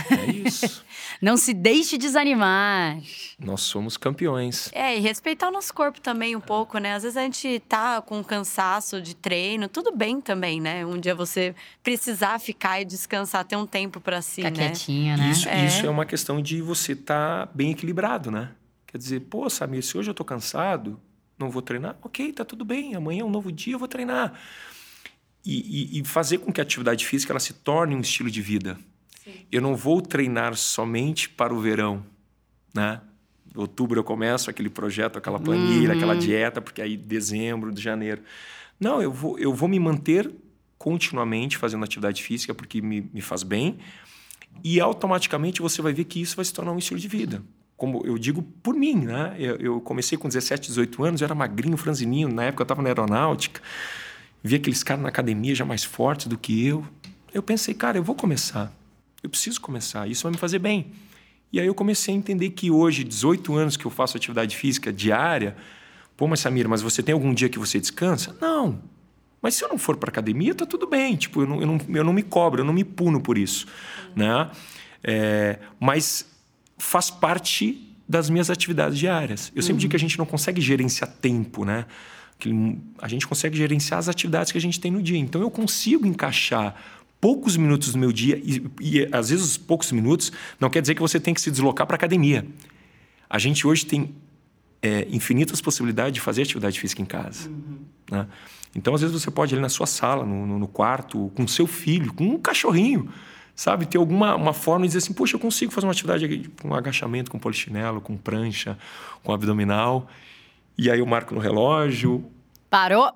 É 0.09 0.31
isso. 0.31 0.85
Não 1.21 1.35
se 1.35 1.53
deixe 1.53 1.97
desanimar. 1.97 2.97
Nós 3.37 3.61
somos 3.61 3.97
campeões. 3.97 4.69
É, 4.73 4.95
e 4.97 5.01
respeitar 5.01 5.49
o 5.49 5.51
nosso 5.51 5.73
corpo 5.73 5.99
também 5.99 6.35
um 6.35 6.39
pouco, 6.39 6.77
né? 6.77 6.93
Às 6.93 7.03
vezes 7.03 7.17
a 7.17 7.21
gente 7.21 7.59
tá 7.67 8.01
com 8.01 8.23
cansaço 8.23 9.01
de 9.01 9.15
treino, 9.15 9.67
tudo 9.67 9.91
bem 9.91 10.21
também, 10.21 10.61
né? 10.61 10.85
Um 10.85 10.97
dia 10.97 11.13
você 11.13 11.53
precisar 11.83 12.39
ficar 12.39 12.79
e 12.81 12.85
descansar, 12.85 13.43
ter 13.43 13.57
um 13.57 13.65
tempo 13.65 13.99
para 13.99 14.21
si, 14.21 14.35
Fica 14.43 14.51
né? 14.51 14.67
quietinho, 14.69 15.17
né? 15.17 15.29
Isso 15.31 15.49
É. 15.49 15.65
isso 15.65 15.85
é 15.85 15.89
uma 15.89 16.05
questão 16.05 16.41
de 16.41 16.61
você 16.61 16.93
estar 16.93 17.49
bem 17.53 17.71
equilibrado, 17.71 18.31
né? 18.31 18.51
Quer 18.87 18.97
dizer, 18.97 19.19
pô, 19.21 19.49
Samir, 19.49 19.83
se 19.83 19.97
hoje 19.97 20.09
eu 20.09 20.13
tô 20.13 20.23
cansado, 20.23 20.99
não 21.41 21.49
vou 21.49 21.61
treinar, 21.61 21.97
ok, 22.01 22.31
tá 22.31 22.45
tudo 22.45 22.63
bem, 22.63 22.95
amanhã 22.95 23.21
é 23.21 23.25
um 23.25 23.29
novo 23.29 23.51
dia, 23.51 23.73
eu 23.73 23.79
vou 23.79 23.87
treinar. 23.87 24.33
E, 25.43 25.97
e, 25.97 25.99
e 25.99 26.05
fazer 26.05 26.37
com 26.37 26.53
que 26.53 26.61
a 26.61 26.63
atividade 26.63 27.05
física 27.05 27.33
ela 27.33 27.39
se 27.39 27.53
torne 27.53 27.95
um 27.95 27.99
estilo 27.99 28.29
de 28.29 28.41
vida. 28.41 28.77
Sim. 29.23 29.33
Eu 29.51 29.61
não 29.61 29.75
vou 29.75 30.01
treinar 30.01 30.55
somente 30.55 31.27
para 31.27 31.53
o 31.53 31.59
verão, 31.59 32.05
né? 32.73 33.01
Outubro 33.55 33.99
eu 33.99 34.03
começo 34.03 34.49
aquele 34.49 34.69
projeto, 34.69 35.17
aquela 35.17 35.39
planilha, 35.39 35.89
uhum. 35.89 35.97
aquela 35.97 36.15
dieta, 36.15 36.61
porque 36.61 36.81
aí 36.81 36.95
dezembro, 36.95 37.71
de 37.71 37.81
janeiro. 37.81 38.21
Não, 38.79 39.01
eu 39.01 39.11
vou, 39.11 39.37
eu 39.37 39.53
vou 39.53 39.67
me 39.67 39.79
manter 39.79 40.31
continuamente 40.77 41.57
fazendo 41.57 41.83
atividade 41.83 42.23
física 42.23 42.53
porque 42.53 42.81
me, 42.81 43.09
me 43.13 43.21
faz 43.21 43.43
bem 43.43 43.77
e 44.63 44.79
automaticamente 44.79 45.61
você 45.61 45.81
vai 45.81 45.93
ver 45.93 46.05
que 46.05 46.21
isso 46.21 46.35
vai 46.35 46.45
se 46.45 46.53
tornar 46.53 46.71
um 46.71 46.77
estilo 46.77 46.99
de 46.99 47.07
vida 47.07 47.43
como 47.81 48.03
eu 48.05 48.15
digo 48.15 48.43
por 48.61 48.75
mim, 48.75 48.93
né? 48.93 49.35
Eu, 49.39 49.55
eu, 49.55 49.81
comecei 49.81 50.15
com 50.15 50.27
17, 50.27 50.67
18 50.67 51.03
anos, 51.03 51.21
eu 51.21 51.25
era 51.25 51.33
magrinho, 51.33 51.75
franzininho, 51.75 52.29
na 52.29 52.43
época 52.43 52.61
eu 52.61 52.65
estava 52.65 52.79
na 52.79 52.89
aeronáutica, 52.89 53.59
via 54.43 54.59
aqueles 54.59 54.83
caras 54.83 55.01
na 55.01 55.09
academia 55.09 55.55
já 55.55 55.65
mais 55.65 55.83
fortes 55.83 56.27
do 56.27 56.37
que 56.37 56.63
eu. 56.63 56.85
Eu 57.33 57.41
pensei, 57.41 57.73
cara, 57.73 57.97
eu 57.97 58.03
vou 58.03 58.13
começar, 58.13 58.71
eu 59.23 59.27
preciso 59.31 59.59
começar, 59.59 60.07
isso 60.07 60.21
vai 60.21 60.31
me 60.31 60.37
fazer 60.37 60.59
bem. 60.59 60.91
E 61.51 61.59
aí 61.59 61.65
eu 61.65 61.73
comecei 61.73 62.13
a 62.13 62.17
entender 62.17 62.51
que 62.51 62.69
hoje, 62.69 63.03
18 63.03 63.55
anos 63.55 63.75
que 63.75 63.87
eu 63.87 63.89
faço 63.89 64.15
atividade 64.15 64.55
física 64.55 64.93
diária, 64.93 65.57
pô, 66.15 66.27
mas 66.27 66.39
Samir, 66.39 66.69
mas 66.69 66.83
você 66.83 67.01
tem 67.01 67.13
algum 67.13 67.33
dia 67.33 67.49
que 67.49 67.57
você 67.57 67.79
descansa? 67.79 68.37
Não. 68.39 68.79
Mas 69.41 69.55
se 69.55 69.63
eu 69.63 69.69
não 69.69 69.79
for 69.79 69.97
para 69.97 70.11
academia, 70.11 70.53
tá 70.53 70.67
tudo 70.67 70.85
bem. 70.85 71.15
Tipo, 71.15 71.41
eu 71.41 71.47
não, 71.47 71.61
eu 71.61 71.65
não, 71.65 71.81
eu 71.95 72.03
não 72.03 72.13
me 72.13 72.21
cobro, 72.21 72.61
eu 72.61 72.65
não 72.65 72.73
me 72.73 72.83
puno 72.83 73.19
por 73.19 73.39
isso, 73.39 73.65
né? 74.15 74.51
É, 75.03 75.57
mas 75.79 76.30
faz 76.81 77.09
parte 77.09 77.79
das 78.07 78.29
minhas 78.29 78.49
atividades 78.49 78.97
diárias. 78.97 79.51
Eu 79.55 79.61
sempre 79.61 79.73
uhum. 79.73 79.79
digo 79.79 79.91
que 79.91 79.95
a 79.95 79.99
gente 79.99 80.17
não 80.17 80.25
consegue 80.25 80.59
gerenciar 80.59 81.09
tempo, 81.09 81.63
né? 81.63 81.85
Que 82.39 82.51
a 82.99 83.07
gente 83.07 83.27
consegue 83.27 83.55
gerenciar 83.55 83.99
as 83.99 84.09
atividades 84.09 84.51
que 84.51 84.57
a 84.57 84.61
gente 84.61 84.79
tem 84.79 84.91
no 84.91 85.01
dia. 85.01 85.17
Então 85.17 85.41
eu 85.41 85.51
consigo 85.51 86.05
encaixar 86.05 86.75
poucos 87.21 87.55
minutos 87.55 87.93
do 87.93 87.99
meu 87.99 88.11
dia 88.11 88.41
e, 88.43 88.63
e 88.81 89.07
às 89.11 89.29
vezes 89.29 89.45
os 89.45 89.57
poucos 89.57 89.91
minutos 89.91 90.31
não 90.59 90.69
quer 90.69 90.81
dizer 90.81 90.95
que 90.95 91.01
você 91.01 91.19
tem 91.19 91.33
que 91.33 91.39
se 91.39 91.51
deslocar 91.51 91.85
para 91.85 91.95
academia. 91.95 92.45
A 93.29 93.37
gente 93.37 93.65
hoje 93.65 93.85
tem 93.85 94.13
é, 94.81 95.07
infinitas 95.09 95.61
possibilidades 95.61 96.13
de 96.13 96.19
fazer 96.19 96.41
atividade 96.41 96.79
física 96.79 97.01
em 97.01 97.05
casa. 97.05 97.47
Uhum. 97.47 97.77
Né? 98.09 98.27
Então, 98.75 98.95
às 98.95 99.01
vezes, 99.01 99.21
você 99.21 99.29
pode 99.29 99.53
ir 99.53 99.59
na 99.59 99.69
sua 99.69 99.85
sala, 99.85 100.25
no, 100.25 100.47
no, 100.47 100.57
no 100.57 100.67
quarto, 100.67 101.31
com 101.35 101.47
seu 101.47 101.67
filho, 101.67 102.13
com 102.13 102.25
um 102.25 102.39
cachorrinho 102.39 103.09
sabe? 103.61 103.85
Ter 103.85 103.99
alguma 103.99 104.35
uma 104.35 104.53
forma 104.53 104.85
de 104.85 104.87
dizer 104.87 104.97
assim, 104.97 105.13
poxa, 105.13 105.35
eu 105.35 105.39
consigo 105.39 105.71
fazer 105.71 105.85
uma 105.85 105.91
atividade 105.91 106.49
com 106.59 106.69
um 106.69 106.73
agachamento, 106.73 107.29
com 107.29 107.37
polichinelo, 107.37 108.01
com 108.01 108.17
prancha, 108.17 108.75
com 109.23 109.31
abdominal. 109.31 110.07
E 110.75 110.89
aí 110.89 110.97
eu 110.97 111.05
marco 111.05 111.35
no 111.35 111.39
relógio. 111.39 112.25
Parou. 112.71 113.13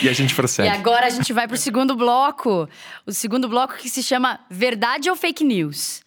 e 0.00 0.08
a 0.08 0.12
gente 0.12 0.36
prossegue. 0.36 0.68
E 0.68 0.72
agora 0.72 1.06
a 1.06 1.10
gente 1.10 1.32
vai 1.32 1.48
para 1.48 1.56
o 1.56 1.58
segundo 1.58 1.96
bloco. 1.96 2.68
O 3.04 3.12
segundo 3.12 3.48
bloco 3.48 3.74
que 3.74 3.90
se 3.90 4.04
chama 4.04 4.38
Verdade 4.48 5.10
ou 5.10 5.16
Fake 5.16 5.42
News? 5.42 6.04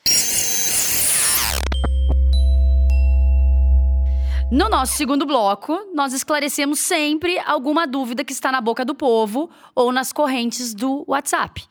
No 4.49 4.69
nosso 4.69 4.93
segundo 4.93 5.25
bloco, 5.25 5.77
nós 5.93 6.13
esclarecemos 6.13 6.79
sempre 6.79 7.37
alguma 7.39 7.85
dúvida 7.85 8.23
que 8.23 8.31
está 8.31 8.53
na 8.53 8.61
boca 8.61 8.85
do 8.85 8.95
povo 8.95 9.49
ou 9.75 9.91
nas 9.91 10.13
correntes 10.13 10.73
do 10.73 11.03
WhatsApp. 11.05 11.67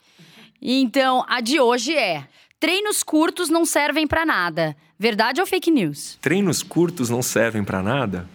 Então, 0.67 1.23
a 1.27 1.41
de 1.41 1.59
hoje 1.59 1.95
é: 1.95 2.27
treinos 2.59 3.03
curtos 3.03 3.49
não 3.49 3.65
servem 3.65 4.07
para 4.07 4.25
nada. 4.25 4.75
Verdade 4.97 5.39
ou 5.39 5.45
fake 5.45 5.69
news? 5.69 6.17
Treinos 6.19 6.63
curtos 6.63 7.07
não 7.07 7.21
servem 7.21 7.63
para 7.63 7.83
nada? 7.83 8.27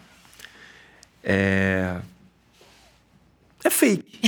É. 1.25 1.97
É 3.65 3.69
fake. 3.69 4.21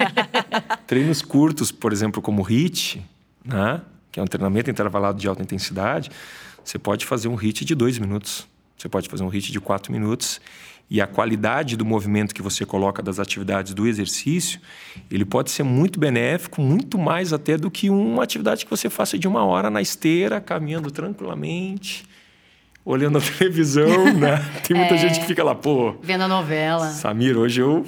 treinos 0.86 1.20
curtos, 1.20 1.70
por 1.70 1.92
exemplo, 1.92 2.22
como 2.22 2.42
HIIT, 2.42 3.04
né? 3.44 3.82
que 4.10 4.18
é 4.18 4.22
um 4.22 4.26
treinamento 4.26 4.70
intervalado 4.70 5.20
de 5.20 5.28
alta 5.28 5.42
intensidade, 5.42 6.10
você 6.64 6.78
pode 6.78 7.04
fazer 7.04 7.28
um 7.28 7.34
HIIT 7.34 7.64
de 7.64 7.74
dois 7.74 7.98
minutos. 7.98 8.48
Você 8.76 8.88
pode 8.88 9.06
fazer 9.06 9.22
um 9.22 9.28
HIIT 9.28 9.52
de 9.52 9.60
quatro 9.60 9.92
minutos 9.92 10.40
e 10.90 11.00
a 11.00 11.06
qualidade 11.06 11.76
do 11.76 11.84
movimento 11.84 12.34
que 12.34 12.40
você 12.40 12.64
coloca 12.64 13.02
das 13.02 13.18
atividades 13.18 13.74
do 13.74 13.86
exercício, 13.86 14.58
ele 15.10 15.24
pode 15.24 15.50
ser 15.50 15.62
muito 15.62 16.00
benéfico, 16.00 16.62
muito 16.62 16.98
mais 16.98 17.32
até 17.32 17.58
do 17.58 17.70
que 17.70 17.90
uma 17.90 18.22
atividade 18.22 18.64
que 18.64 18.70
você 18.70 18.88
faça 18.88 19.18
de 19.18 19.28
uma 19.28 19.44
hora 19.44 19.68
na 19.68 19.82
esteira, 19.82 20.40
caminhando 20.40 20.90
tranquilamente, 20.90 22.06
olhando 22.84 23.18
a 23.18 23.20
televisão, 23.38 24.14
né? 24.14 24.38
Tem 24.66 24.76
muita 24.76 24.94
é, 24.94 24.98
gente 24.98 25.20
que 25.20 25.26
fica 25.26 25.44
lá, 25.44 25.54
pô. 25.54 25.94
Vendo 26.02 26.22
a 26.22 26.28
novela. 26.28 26.88
Samir, 26.88 27.36
hoje 27.36 27.60
eu 27.60 27.84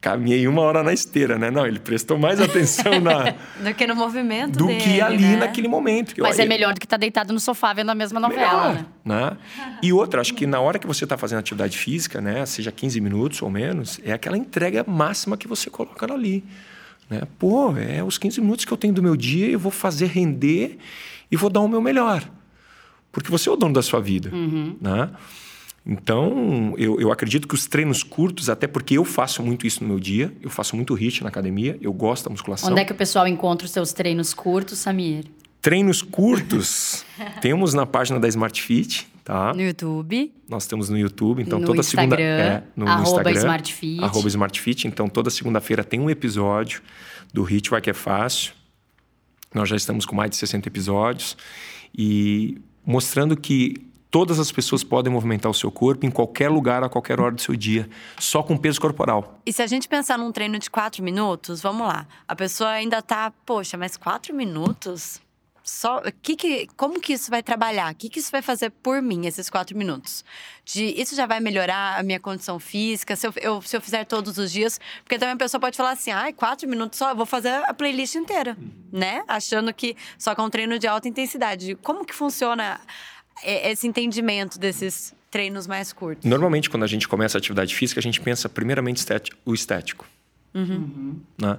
caminhei 0.00 0.48
uma 0.48 0.62
hora 0.62 0.82
na 0.82 0.92
esteira, 0.92 1.38
né? 1.38 1.50
Não, 1.50 1.66
ele 1.66 1.78
prestou 1.78 2.18
mais 2.18 2.40
atenção 2.42 3.00
na... 3.00 3.34
do 3.62 3.74
que 3.74 3.86
no 3.86 3.94
movimento 3.94 4.58
Do 4.58 4.66
dele, 4.66 4.80
que 4.80 5.00
ali 5.00 5.22
né? 5.22 5.36
naquele 5.36 5.68
momento. 5.68 6.14
Mas 6.18 6.38
é 6.38 6.46
melhor 6.46 6.72
do 6.72 6.80
que 6.80 6.86
estar 6.86 6.96
tá 6.96 7.00
deitado 7.00 7.32
no 7.32 7.40
sofá 7.40 7.72
vendo 7.72 7.90
a 7.90 7.94
mesma 7.94 8.18
novela, 8.18 8.68
melhor, 8.68 8.86
né? 9.04 9.36
E 9.82 9.92
outra, 9.92 10.20
acho 10.20 10.34
que 10.34 10.46
na 10.46 10.60
hora 10.60 10.78
que 10.78 10.86
você 10.86 11.04
está 11.04 11.18
fazendo 11.18 11.40
atividade 11.40 11.76
física, 11.76 12.20
né? 12.20 12.46
Seja 12.46 12.72
15 12.72 13.00
minutos 13.00 13.42
ou 13.42 13.50
menos, 13.50 14.00
é 14.02 14.12
aquela 14.12 14.38
entrega 14.38 14.84
máxima 14.86 15.36
que 15.36 15.46
você 15.46 15.68
coloca 15.68 16.10
ali. 16.12 16.44
Né? 17.08 17.22
Pô, 17.38 17.76
é 17.76 18.02
os 18.02 18.16
15 18.16 18.40
minutos 18.40 18.64
que 18.64 18.72
eu 18.72 18.76
tenho 18.78 18.94
do 18.94 19.02
meu 19.02 19.16
dia, 19.16 19.48
eu 19.48 19.58
vou 19.58 19.72
fazer 19.72 20.06
render 20.06 20.78
e 21.30 21.36
vou 21.36 21.50
dar 21.50 21.60
o 21.60 21.68
meu 21.68 21.80
melhor. 21.80 22.22
Porque 23.12 23.30
você 23.30 23.48
é 23.48 23.52
o 23.52 23.56
dono 23.56 23.74
da 23.74 23.82
sua 23.82 24.00
vida, 24.00 24.30
uhum. 24.32 24.76
né? 24.80 25.10
Então, 25.84 26.74
eu, 26.76 27.00
eu 27.00 27.10
acredito 27.10 27.48
que 27.48 27.54
os 27.54 27.66
treinos 27.66 28.02
curtos, 28.02 28.50
até 28.50 28.66
porque 28.66 28.98
eu 28.98 29.04
faço 29.04 29.42
muito 29.42 29.66
isso 29.66 29.82
no 29.82 29.88
meu 29.88 29.98
dia, 29.98 30.32
eu 30.42 30.50
faço 30.50 30.76
muito 30.76 30.94
HIIT 30.94 31.22
na 31.22 31.28
academia, 31.28 31.78
eu 31.80 31.92
gosto 31.92 32.24
da 32.24 32.30
musculação. 32.30 32.70
Onde 32.70 32.80
é 32.80 32.84
que 32.84 32.92
o 32.92 32.94
pessoal 32.94 33.26
encontra 33.26 33.64
os 33.64 33.72
seus 33.72 33.92
treinos 33.92 34.34
curtos, 34.34 34.78
Samir? 34.78 35.24
Treinos 35.62 36.02
curtos, 36.02 37.04
temos 37.40 37.72
na 37.74 37.86
página 37.86 38.20
da 38.20 38.28
Smart 38.28 38.60
Fit, 38.60 39.08
tá? 39.24 39.54
No 39.54 39.62
YouTube. 39.62 40.32
Nós 40.48 40.66
temos 40.66 40.90
no 40.90 40.98
YouTube, 40.98 41.42
então 41.42 41.58
no 41.58 41.66
toda 41.66 41.80
Instagram, 41.80 42.16
segunda 42.16 42.22
é, 42.22 42.62
no, 42.76 42.86
arroba 42.86 43.00
no 43.00 43.08
Instagram, 43.08 43.40
Smartfit. 43.40 44.04
arroba 44.04 44.28
Smartfit, 44.28 44.86
então 44.86 45.08
toda 45.08 45.30
segunda-feira 45.30 45.82
tem 45.82 45.98
um 45.98 46.10
episódio 46.10 46.82
do 47.32 47.42
HIIT 47.42 47.70
Vai 47.70 47.80
Que 47.80 47.90
É 47.90 47.94
Fácil. 47.94 48.52
Nós 49.54 49.68
já 49.68 49.76
estamos 49.76 50.04
com 50.06 50.14
mais 50.14 50.30
de 50.30 50.36
60 50.36 50.68
episódios 50.68 51.36
e 51.96 52.60
mostrando 52.84 53.36
que 53.36 53.89
Todas 54.10 54.40
as 54.40 54.50
pessoas 54.50 54.82
podem 54.82 55.12
movimentar 55.12 55.48
o 55.48 55.54
seu 55.54 55.70
corpo 55.70 56.04
em 56.04 56.10
qualquer 56.10 56.50
lugar, 56.50 56.82
a 56.82 56.88
qualquer 56.88 57.20
hora 57.20 57.32
do 57.32 57.40
seu 57.40 57.54
dia, 57.54 57.88
só 58.18 58.42
com 58.42 58.56
peso 58.56 58.80
corporal. 58.80 59.40
E 59.46 59.52
se 59.52 59.62
a 59.62 59.66
gente 59.68 59.88
pensar 59.88 60.18
num 60.18 60.32
treino 60.32 60.58
de 60.58 60.68
quatro 60.68 61.02
minutos, 61.02 61.62
vamos 61.62 61.86
lá. 61.86 62.08
A 62.26 62.34
pessoa 62.34 62.70
ainda 62.70 63.00
tá, 63.00 63.32
poxa, 63.46 63.76
mas 63.76 63.96
quatro 63.96 64.34
minutos? 64.34 65.20
Só, 65.62 66.02
que 66.20 66.34
que, 66.34 66.66
como 66.76 67.00
que 67.00 67.12
isso 67.12 67.30
vai 67.30 67.44
trabalhar? 67.44 67.92
O 67.92 67.94
que, 67.94 68.08
que 68.08 68.18
isso 68.18 68.32
vai 68.32 68.42
fazer 68.42 68.70
por 68.70 69.00
mim, 69.00 69.26
esses 69.26 69.48
quatro 69.48 69.78
minutos? 69.78 70.24
De, 70.64 70.86
isso 71.00 71.14
já 71.14 71.26
vai 71.26 71.38
melhorar 71.38 72.00
a 72.00 72.02
minha 72.02 72.18
condição 72.18 72.58
física, 72.58 73.14
se 73.14 73.28
eu, 73.28 73.32
eu, 73.36 73.62
se 73.62 73.76
eu 73.76 73.80
fizer 73.80 74.04
todos 74.04 74.38
os 74.38 74.50
dias? 74.50 74.80
Porque 75.04 75.18
também 75.18 75.34
a 75.34 75.36
pessoa 75.36 75.60
pode 75.60 75.76
falar 75.76 75.92
assim, 75.92 76.10
ai, 76.10 76.32
quatro 76.32 76.68
minutos 76.68 76.98
só, 76.98 77.10
eu 77.10 77.16
vou 77.16 77.26
fazer 77.26 77.62
a 77.64 77.72
playlist 77.72 78.16
inteira, 78.16 78.56
uhum. 78.58 78.70
né? 78.90 79.22
Achando 79.28 79.72
que 79.72 79.96
só 80.18 80.34
com 80.34 80.42
um 80.42 80.50
treino 80.50 80.76
de 80.76 80.88
alta 80.88 81.06
intensidade. 81.06 81.76
Como 81.76 82.04
que 82.04 82.14
funciona 82.14 82.80
esse 83.44 83.86
entendimento 83.86 84.58
desses 84.58 85.14
treinos 85.30 85.66
mais 85.66 85.92
curtos? 85.92 86.28
Normalmente, 86.28 86.68
quando 86.68 86.82
a 86.82 86.86
gente 86.86 87.06
começa 87.06 87.38
a 87.38 87.40
atividade 87.40 87.74
física, 87.74 88.00
a 88.00 88.02
gente 88.02 88.20
pensa 88.20 88.48
primeiramente 88.48 89.04
o 89.44 89.54
estético. 89.54 90.06
Uhum. 90.54 91.20
Né? 91.40 91.58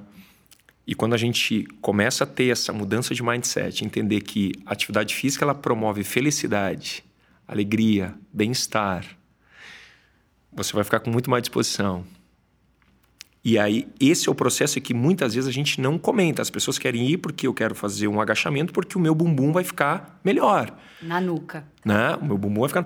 E 0.86 0.96
quando 0.96 1.14
a 1.14 1.18
gente 1.18 1.66
começa 1.82 2.24
a 2.24 2.28
ter 2.28 2.52
essa 2.52 2.74
mudança 2.74 3.14
de 3.14 3.24
mindset, 3.24 3.86
entender 3.86 4.22
que 4.22 4.52
a 4.66 4.74
atividade 4.74 5.16
física 5.16 5.46
ela 5.46 5.56
promove 5.56 6.04
felicidade, 6.04 7.04
alegria, 7.48 8.14
bem-estar, 8.34 9.06
você 10.52 10.74
vai 10.74 10.84
ficar 10.84 11.00
com 11.00 11.10
muito 11.10 11.30
mais 11.30 11.44
disposição. 11.44 12.06
E 13.44 13.58
aí, 13.58 13.88
esse 14.00 14.30
é 14.30 14.32
o 14.32 14.36
processo 14.36 14.80
que 14.80 14.94
muitas 14.94 15.34
vezes 15.34 15.48
a 15.48 15.52
gente 15.52 15.82
não 15.82 15.98
comenta. 15.98 16.44
As 16.44 16.50
pessoas 16.52 16.78
querem 16.78 17.10
ir 17.10 17.18
porque 17.18 17.48
eu 17.48 17.54
quero 17.54 17.74
fazer 17.74 18.08
um 18.08 18.22
agachamento 18.22 18.72
porque 18.72 18.96
o 18.96 19.02
meu 19.02 19.16
bumbum 19.16 19.52
vai 19.52 19.64
ficar 19.64 20.20
melhor. 20.24 20.72
Na 21.02 21.20
nuca. 21.20 21.66
Né? 21.84 22.16
O 22.22 22.26
meu 22.26 22.38
bumbum 22.38 22.62
vai 22.62 22.70
ficar. 22.70 22.86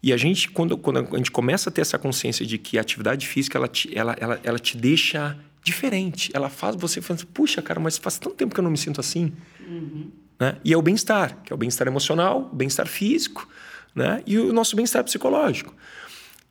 E 0.00 0.12
a 0.12 0.16
gente, 0.16 0.48
quando, 0.48 0.78
quando 0.78 1.00
a 1.12 1.16
gente 1.16 1.32
começa 1.32 1.70
a 1.70 1.72
ter 1.72 1.80
essa 1.80 1.98
consciência 1.98 2.46
de 2.46 2.56
que 2.56 2.78
a 2.78 2.82
atividade 2.82 3.26
física 3.26 3.58
ela 3.58 3.66
te, 3.66 3.96
ela, 3.98 4.14
ela, 4.20 4.40
ela 4.44 4.58
te 4.60 4.76
deixa 4.76 5.36
diferente. 5.64 6.30
Ela 6.32 6.48
faz 6.48 6.76
você 6.76 7.02
falar 7.02 7.16
assim, 7.16 7.26
puxa, 7.26 7.60
cara, 7.60 7.80
mas 7.80 7.98
faz 7.98 8.16
tanto 8.16 8.36
tempo 8.36 8.54
que 8.54 8.60
eu 8.60 8.64
não 8.64 8.70
me 8.70 8.78
sinto 8.78 9.00
assim. 9.00 9.32
Uhum. 9.66 10.12
Né? 10.38 10.56
E 10.64 10.72
é 10.72 10.76
o 10.76 10.82
bem-estar, 10.82 11.42
que 11.42 11.52
é 11.52 11.54
o 11.54 11.58
bem-estar 11.58 11.88
emocional, 11.88 12.48
o 12.52 12.54
bem-estar 12.54 12.86
físico 12.86 13.48
né? 13.92 14.22
e 14.24 14.38
o 14.38 14.52
nosso 14.52 14.76
bem-estar 14.76 15.02
psicológico. 15.02 15.74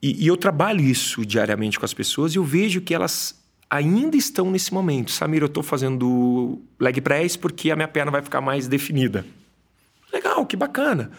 E, 0.01 0.25
e 0.25 0.27
eu 0.27 0.35
trabalho 0.35 0.81
isso 0.81 1.25
diariamente 1.25 1.79
com 1.79 1.85
as 1.85 1.93
pessoas 1.93 2.33
e 2.33 2.37
eu 2.37 2.43
vejo 2.43 2.81
que 2.81 2.93
elas 2.93 3.44
ainda 3.69 4.15
estão 4.15 4.51
nesse 4.51 4.73
momento. 4.73 5.11
Samir, 5.11 5.41
eu 5.41 5.47
estou 5.47 5.63
fazendo 5.63 6.59
leg 6.79 7.01
press 7.01 7.35
porque 7.35 7.71
a 7.71 7.75
minha 7.75 7.87
perna 7.87 8.11
vai 8.11 8.21
ficar 8.21 8.41
mais 8.41 8.67
definida. 8.67 9.25
Legal, 10.11 10.45
que 10.45 10.55
bacana. 10.55 11.11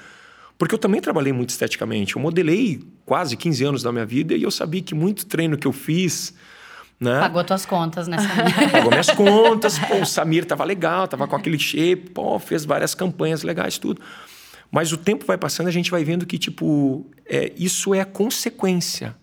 Porque 0.58 0.74
eu 0.74 0.78
também 0.78 1.00
trabalhei 1.00 1.32
muito 1.32 1.50
esteticamente. 1.50 2.16
Eu 2.16 2.22
modelei 2.22 2.80
quase 3.04 3.36
15 3.36 3.64
anos 3.64 3.82
da 3.82 3.92
minha 3.92 4.06
vida 4.06 4.34
e 4.34 4.42
eu 4.42 4.50
sabia 4.50 4.80
que 4.80 4.94
muito 4.94 5.26
treino 5.26 5.58
que 5.58 5.66
eu 5.66 5.72
fiz. 5.72 6.32
Né? 6.98 7.20
Pagou 7.20 7.44
tuas 7.44 7.66
contas, 7.66 8.08
né? 8.08 8.16
Pagou 8.72 8.90
minhas 8.90 9.10
contas. 9.10 9.78
Pô, 9.78 9.96
o 9.96 10.06
Samir 10.06 10.46
tava 10.46 10.64
legal, 10.64 11.06
tava 11.06 11.28
com 11.28 11.36
aquele 11.36 11.58
shape, 11.58 12.10
pô, 12.10 12.38
fez 12.38 12.64
várias 12.64 12.94
campanhas 12.94 13.42
legais, 13.42 13.76
tudo. 13.76 14.00
Mas 14.70 14.92
o 14.92 14.96
tempo 14.96 15.26
vai 15.26 15.36
passando, 15.36 15.68
a 15.68 15.70
gente 15.72 15.90
vai 15.90 16.02
vendo 16.04 16.24
que, 16.24 16.38
tipo, 16.38 17.06
é, 17.26 17.52
isso 17.56 17.94
é 17.94 18.00
a 18.00 18.04
consequência. 18.04 19.14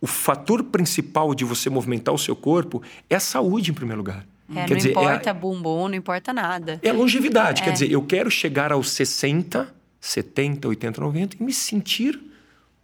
O 0.00 0.06
fator 0.06 0.62
principal 0.64 1.34
de 1.34 1.44
você 1.44 1.68
movimentar 1.68 2.14
o 2.14 2.18
seu 2.18 2.34
corpo 2.34 2.82
é 3.08 3.16
a 3.16 3.20
saúde, 3.20 3.70
em 3.70 3.74
primeiro 3.74 3.98
lugar. 3.98 4.26
É, 4.50 4.64
Quer 4.64 4.70
não 4.70 4.76
dizer, 4.76 4.90
importa 4.90 5.28
é 5.28 5.30
a, 5.30 5.34
bumbum, 5.34 5.88
não 5.88 5.94
importa 5.94 6.32
nada. 6.32 6.80
É 6.82 6.88
a 6.90 6.92
longevidade. 6.92 7.62
É. 7.62 7.64
Quer 7.64 7.72
dizer, 7.72 7.90
eu 7.90 8.02
quero 8.02 8.30
chegar 8.30 8.72
aos 8.72 8.90
60 8.90 9.80
70, 10.00 10.66
80, 10.66 11.00
90 11.00 11.36
e 11.38 11.42
me 11.42 11.52
sentir 11.52 12.18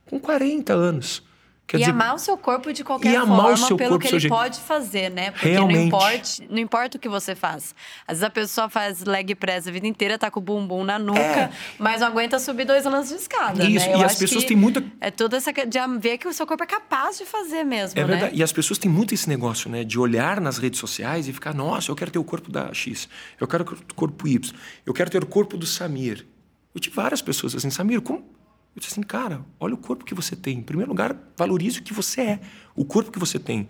com 0.04 0.20
40 0.20 0.74
anos. 0.74 1.22
Quer 1.66 1.78
e 1.78 1.80
dizer, 1.80 1.90
amar 1.90 2.14
o 2.14 2.18
seu 2.18 2.38
corpo 2.38 2.72
de 2.72 2.84
qualquer 2.84 3.14
e 3.14 3.18
forma, 3.18 3.48
o 3.48 3.56
seu 3.56 3.76
pelo 3.76 3.90
corpo, 3.90 4.06
que 4.06 4.14
ele 4.14 4.28
pode 4.28 4.60
fazer, 4.60 5.10
né? 5.10 5.32
Porque 5.32 5.48
Realmente. 5.48 5.76
não 5.76 5.86
importa, 5.86 6.28
não 6.48 6.58
importa 6.58 6.96
o 6.96 7.00
que 7.00 7.08
você 7.08 7.34
faz. 7.34 7.74
Às 8.06 8.18
vezes 8.18 8.22
a 8.22 8.30
pessoa 8.30 8.68
faz 8.68 9.02
leg 9.02 9.34
press 9.34 9.66
a 9.66 9.72
vida 9.72 9.84
inteira, 9.84 10.16
tá 10.16 10.30
com 10.30 10.38
o 10.38 10.42
bumbum 10.42 10.84
na 10.84 10.96
nuca, 10.96 11.20
é. 11.20 11.50
mas 11.76 12.00
não 12.00 12.06
aguenta 12.06 12.38
subir 12.38 12.66
dois 12.66 12.86
anos 12.86 13.08
de 13.08 13.16
escada. 13.16 13.64
Isso, 13.64 13.88
né? 13.88 13.98
e 13.98 14.04
as 14.04 14.14
pessoas 14.14 14.44
têm 14.44 14.56
muita. 14.56 14.84
É 15.00 15.10
toda 15.10 15.36
essa. 15.36 15.52
de 15.52 15.78
ver 15.98 16.18
que 16.18 16.28
o 16.28 16.32
seu 16.32 16.46
corpo 16.46 16.62
é 16.62 16.66
capaz 16.66 17.18
de 17.18 17.24
fazer 17.24 17.64
mesmo. 17.64 17.98
É 17.98 18.02
né? 18.02 18.08
verdade. 18.08 18.36
E 18.36 18.42
as 18.44 18.52
pessoas 18.52 18.78
têm 18.78 18.90
muito 18.90 19.12
esse 19.12 19.28
negócio, 19.28 19.68
né? 19.68 19.82
De 19.82 19.98
olhar 19.98 20.40
nas 20.40 20.58
redes 20.58 20.78
sociais 20.78 21.26
e 21.26 21.32
ficar, 21.32 21.52
nossa, 21.52 21.90
eu 21.90 21.96
quero 21.96 22.12
ter 22.12 22.18
o 22.20 22.24
corpo 22.24 22.48
da 22.48 22.72
X, 22.72 23.08
eu 23.40 23.48
quero 23.48 23.64
o 23.64 23.94
corpo 23.94 24.28
Y, 24.28 24.54
eu 24.84 24.94
quero 24.94 25.10
ter 25.10 25.22
o 25.22 25.26
corpo 25.26 25.56
do 25.56 25.66
Samir. 25.66 26.24
Eu 26.72 26.80
tive 26.80 26.94
várias 26.94 27.20
pessoas 27.20 27.56
assim, 27.56 27.70
Samir, 27.70 28.00
como? 28.00 28.35
Eu 28.76 28.80
disse 28.80 28.92
assim, 28.92 29.02
cara, 29.02 29.40
olha 29.58 29.72
o 29.72 29.78
corpo 29.78 30.04
que 30.04 30.14
você 30.14 30.36
tem. 30.36 30.58
Em 30.58 30.62
primeiro 30.62 30.90
lugar, 30.90 31.16
valorize 31.34 31.78
o 31.78 31.82
que 31.82 31.94
você 31.94 32.20
é, 32.20 32.40
o 32.74 32.84
corpo 32.84 33.10
que 33.10 33.18
você 33.18 33.38
tem. 33.38 33.66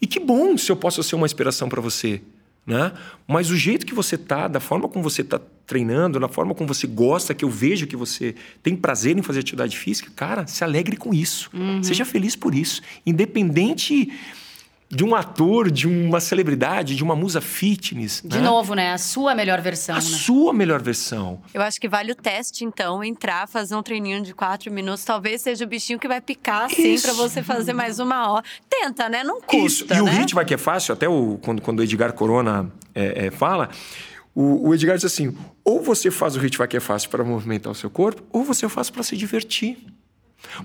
E 0.00 0.08
que 0.08 0.18
bom 0.18 0.58
se 0.58 0.72
eu 0.72 0.76
possa 0.76 1.04
ser 1.04 1.14
uma 1.14 1.24
inspiração 1.24 1.68
para 1.68 1.80
você, 1.80 2.20
né? 2.66 2.92
Mas 3.28 3.50
o 3.50 3.56
jeito 3.56 3.86
que 3.86 3.94
você 3.94 4.18
tá, 4.18 4.48
da 4.48 4.58
forma 4.58 4.88
como 4.88 5.04
você 5.04 5.22
tá 5.22 5.40
treinando, 5.64 6.18
da 6.18 6.28
forma 6.28 6.52
como 6.52 6.66
você 6.66 6.86
gosta, 6.86 7.32
que 7.32 7.44
eu 7.44 7.48
vejo 7.48 7.86
que 7.86 7.96
você 7.96 8.34
tem 8.60 8.74
prazer 8.74 9.16
em 9.16 9.22
fazer 9.22 9.40
atividade 9.40 9.78
física, 9.78 10.10
cara, 10.16 10.46
se 10.48 10.64
alegre 10.64 10.96
com 10.96 11.14
isso. 11.14 11.48
Uhum. 11.54 11.82
Seja 11.82 12.04
feliz 12.04 12.34
por 12.34 12.56
isso. 12.56 12.82
Independente 13.06 14.12
de 14.94 15.04
um 15.04 15.14
ator, 15.14 15.70
de 15.70 15.88
uma 15.88 16.20
celebridade, 16.20 16.94
de 16.94 17.02
uma 17.02 17.16
musa 17.16 17.40
fitness. 17.40 18.22
De 18.24 18.38
né? 18.38 18.44
novo, 18.44 18.74
né? 18.74 18.92
A 18.92 18.98
sua 18.98 19.34
melhor 19.34 19.60
versão. 19.60 19.96
A 19.96 19.98
né? 19.98 20.04
sua 20.04 20.52
melhor 20.52 20.80
versão. 20.80 21.42
Eu 21.52 21.62
acho 21.62 21.80
que 21.80 21.88
vale 21.88 22.12
o 22.12 22.14
teste, 22.14 22.64
então, 22.64 23.02
entrar, 23.02 23.48
fazer 23.48 23.74
um 23.74 23.82
treininho 23.82 24.22
de 24.22 24.32
quatro 24.32 24.72
minutos. 24.72 25.04
Talvez 25.04 25.42
seja 25.42 25.64
o 25.64 25.68
bichinho 25.68 25.98
que 25.98 26.06
vai 26.06 26.20
picar, 26.20 26.66
assim, 26.66 27.00
para 27.00 27.12
você 27.12 27.42
fazer 27.42 27.72
mais 27.72 27.98
uma 27.98 28.30
hora. 28.30 28.44
Tenta, 28.70 29.08
né? 29.08 29.24
Não 29.24 29.40
custa. 29.40 29.64
Isso. 29.66 29.92
E 29.92 29.96
né? 29.96 30.02
o 30.02 30.04
ritmo 30.04 30.36
vai 30.36 30.44
que 30.44 30.54
é 30.54 30.58
fácil, 30.58 30.92
até 30.92 31.08
o, 31.08 31.38
quando, 31.42 31.60
quando 31.60 31.80
o 31.80 31.82
Edgar 31.82 32.12
Corona 32.12 32.70
é, 32.94 33.26
é, 33.26 33.30
fala. 33.30 33.70
O, 34.32 34.68
o, 34.68 34.74
Edgar 34.74 34.96
diz 34.96 35.04
assim: 35.04 35.36
ou 35.64 35.82
você 35.82 36.10
faz 36.10 36.36
o 36.36 36.38
ritmo 36.38 36.66
que 36.68 36.76
é 36.76 36.80
fácil 36.80 37.10
para 37.10 37.24
movimentar 37.24 37.72
o 37.72 37.74
seu 37.74 37.90
corpo, 37.90 38.22
ou 38.32 38.44
você 38.44 38.68
faz 38.68 38.90
para 38.90 39.02
se 39.02 39.16
divertir. 39.16 39.76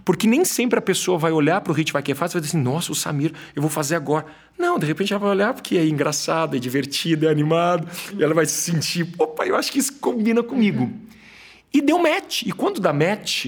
Porque 0.04 0.28
nem 0.28 0.46
sempre 0.46 0.78
a 0.80 0.82
pessoa 0.82 1.18
vai 1.18 1.32
olhar 1.32 1.62
para 1.62 1.72
o 1.72 1.76
Hit 1.76 1.92
Vai 1.92 2.02
Que 2.02 2.12
É 2.12 2.16
Fácil 2.16 2.38
e 2.38 2.40
vai 2.40 2.42
dizer 2.46 2.58
assim, 2.58 2.64
nossa, 2.64 2.92
o 2.92 2.96
Samir, 2.96 3.34
eu 3.56 3.62
vou 3.62 3.72
fazer 3.72 3.96
agora. 3.96 4.26
Não, 4.58 4.78
de 4.78 4.86
repente 4.86 5.14
ela 5.14 5.20
vai 5.20 5.30
olhar 5.30 5.54
porque 5.54 5.78
é 5.78 5.86
engraçado, 5.86 6.56
é 6.56 6.60
divertido, 6.60 7.28
é 7.28 7.32
animado. 7.32 7.88
E 8.18 8.24
ela 8.24 8.34
vai 8.34 8.46
se 8.46 8.72
sentir, 8.72 9.08
opa, 9.18 9.46
eu 9.46 9.56
acho 9.56 9.72
que 9.72 9.80
isso 9.80 9.94
combina 10.00 10.44
comigo. 10.44 10.92
E 11.74 11.82
deu 11.82 12.00
match. 12.00 12.44
E 12.44 12.52
quando 12.52 12.80
dá 12.80 12.92
match, 12.92 13.48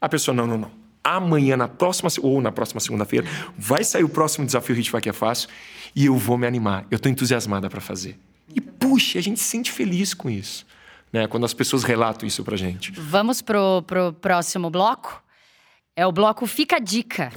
a 0.00 0.08
pessoa, 0.08 0.34
não, 0.34 0.46
não, 0.46 0.58
não. 0.58 0.70
Amanhã, 1.02 1.56
na 1.56 1.68
próxima, 1.68 2.10
ou 2.22 2.40
na 2.40 2.52
próxima 2.52 2.80
segunda-feira, 2.80 3.26
vai 3.56 3.82
sair 3.82 4.04
o 4.04 4.08
próximo 4.08 4.46
desafio 4.46 4.74
Hit 4.74 4.90
Vai 4.90 5.00
Que 5.00 5.08
É 5.08 5.12
Fácil 5.12 5.48
e 5.94 6.06
eu 6.06 6.16
vou 6.16 6.36
me 6.36 6.46
animar. 6.46 6.86
Eu 6.90 6.96
estou 6.96 7.10
entusiasmada 7.10 7.68
para 7.68 7.80
fazer. 7.80 8.18
E 8.54 8.60
puxa, 8.60 9.18
a 9.18 9.22
gente 9.22 9.40
se 9.40 9.46
sente 9.46 9.70
feliz 9.72 10.14
com 10.14 10.30
isso. 10.30 10.66
Né? 11.12 11.26
Quando 11.26 11.44
as 11.44 11.54
pessoas 11.54 11.82
relatam 11.82 12.26
isso 12.26 12.44
pra 12.44 12.56
gente. 12.56 12.92
Vamos 12.92 13.40
pro, 13.40 13.82
pro 13.82 14.12
próximo 14.12 14.70
bloco? 14.70 15.22
É 15.98 16.06
o 16.06 16.12
bloco 16.12 16.46
Fica 16.46 16.76
a 16.76 16.78
Dica. 16.78 17.32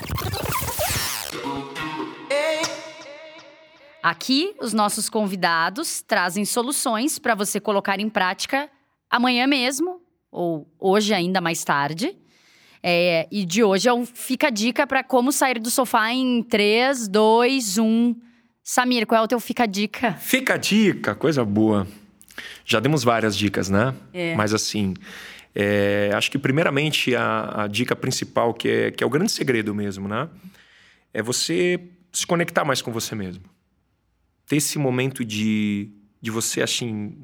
Aqui, 4.03 4.53
os 4.61 4.71
nossos 4.71 5.09
convidados 5.09 6.03
trazem 6.03 6.45
soluções 6.45 7.17
para 7.17 7.33
você 7.33 7.59
colocar 7.59 7.99
em 7.99 8.07
prática 8.07 8.69
amanhã 9.09 9.47
mesmo, 9.47 9.99
ou 10.31 10.71
hoje 10.79 11.11
ainda 11.11 11.41
mais 11.41 11.63
tarde. 11.63 12.15
É, 12.83 13.27
e 13.31 13.45
de 13.45 13.63
hoje 13.63 13.89
é 13.89 13.93
um 13.93 14.05
Fica 14.05 14.45
a 14.45 14.51
Dica 14.51 14.85
para 14.85 15.03
como 15.03 15.31
sair 15.31 15.57
do 15.57 15.71
sofá 15.71 16.13
em 16.13 16.43
3, 16.43 17.07
2, 17.07 17.79
1. 17.79 18.15
Samir, 18.63 19.07
qual 19.07 19.21
é 19.21 19.25
o 19.25 19.27
teu 19.27 19.39
Fica 19.39 19.63
a 19.63 19.65
Dica? 19.65 20.13
Fica 20.13 20.53
a 20.53 20.57
Dica, 20.57 21.15
coisa 21.15 21.43
boa. 21.43 21.87
Já 22.63 22.79
demos 22.79 23.03
várias 23.03 23.35
dicas, 23.35 23.69
né? 23.69 23.95
É. 24.13 24.35
Mas 24.35 24.53
assim, 24.53 24.93
é, 25.53 26.11
acho 26.13 26.31
que, 26.31 26.37
primeiramente, 26.37 27.15
a, 27.15 27.63
a, 27.63 27.67
dica 27.67 27.95
principal, 27.95 28.53
que 28.53 28.67
é, 28.67 28.91
que 28.91 29.03
é 29.03 29.07
o 29.07 29.09
grande 29.09 29.31
segredo 29.31 29.75
mesmo, 29.75 30.07
né? 30.07 30.29
É 31.13 31.21
você 31.21 31.79
se 32.11 32.25
conectar 32.25 32.63
mais 32.63 32.81
com 32.81 32.91
você 32.91 33.15
mesmo. 33.15 33.43
Ter 34.45 34.57
esse 34.57 34.77
momento 34.79 35.25
de, 35.25 35.89
de 36.21 36.31
você, 36.31 36.61
assim, 36.61 37.15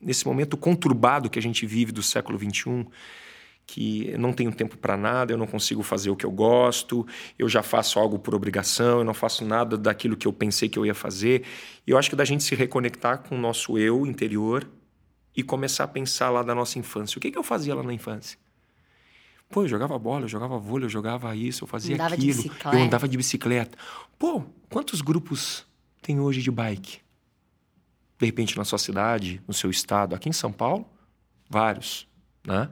nesse 0.00 0.26
momento 0.26 0.56
conturbado 0.56 1.28
que 1.28 1.38
a 1.38 1.42
gente 1.42 1.66
vive 1.66 1.90
do 1.90 2.02
século 2.02 2.38
XXI, 2.38 2.86
que 3.66 4.08
eu 4.08 4.18
não 4.18 4.32
tenho 4.32 4.52
tempo 4.52 4.78
para 4.78 4.96
nada, 4.96 5.32
eu 5.32 5.36
não 5.36 5.46
consigo 5.46 5.82
fazer 5.82 6.10
o 6.10 6.16
que 6.16 6.24
eu 6.24 6.30
gosto, 6.30 7.06
eu 7.38 7.48
já 7.48 7.62
faço 7.62 7.98
algo 7.98 8.18
por 8.18 8.34
obrigação, 8.34 9.00
eu 9.00 9.04
não 9.04 9.12
faço 9.12 9.44
nada 9.44 9.76
daquilo 9.76 10.16
que 10.16 10.26
eu 10.26 10.32
pensei 10.32 10.68
que 10.68 10.78
eu 10.78 10.86
ia 10.86 10.94
fazer. 10.94 11.42
E 11.86 11.90
eu 11.90 11.98
acho 11.98 12.08
que 12.08 12.16
da 12.16 12.24
gente 12.24 12.44
se 12.44 12.54
reconectar 12.54 13.18
com 13.18 13.36
o 13.36 13.38
nosso 13.38 13.76
eu 13.76 14.06
interior 14.06 14.66
e 15.38 15.42
começar 15.44 15.84
a 15.84 15.88
pensar 15.88 16.30
lá 16.30 16.42
da 16.42 16.52
nossa 16.52 16.80
infância. 16.80 17.16
O 17.16 17.20
que, 17.20 17.30
que 17.30 17.38
eu 17.38 17.44
fazia 17.44 17.72
lá 17.72 17.80
na 17.80 17.94
infância? 17.94 18.36
Pô, 19.48 19.62
eu 19.62 19.68
jogava 19.68 19.96
bola, 19.96 20.24
eu 20.24 20.28
jogava 20.28 20.58
vôlei, 20.58 20.86
eu 20.86 20.90
jogava 20.90 21.34
isso, 21.36 21.62
eu 21.62 21.68
fazia 21.68 21.94
andava 21.94 22.16
aquilo. 22.16 22.42
Eu 22.72 22.82
andava 22.82 23.06
de 23.06 23.16
bicicleta. 23.16 23.78
Pô, 24.18 24.42
quantos 24.68 25.00
grupos 25.00 25.64
tem 26.02 26.18
hoje 26.18 26.42
de 26.42 26.50
bike? 26.50 26.98
De 28.18 28.26
repente 28.26 28.58
na 28.58 28.64
sua 28.64 28.80
cidade, 28.80 29.40
no 29.46 29.54
seu 29.54 29.70
estado, 29.70 30.16
aqui 30.16 30.28
em 30.28 30.32
São 30.32 30.50
Paulo, 30.52 30.84
vários, 31.48 32.08
né? 32.44 32.68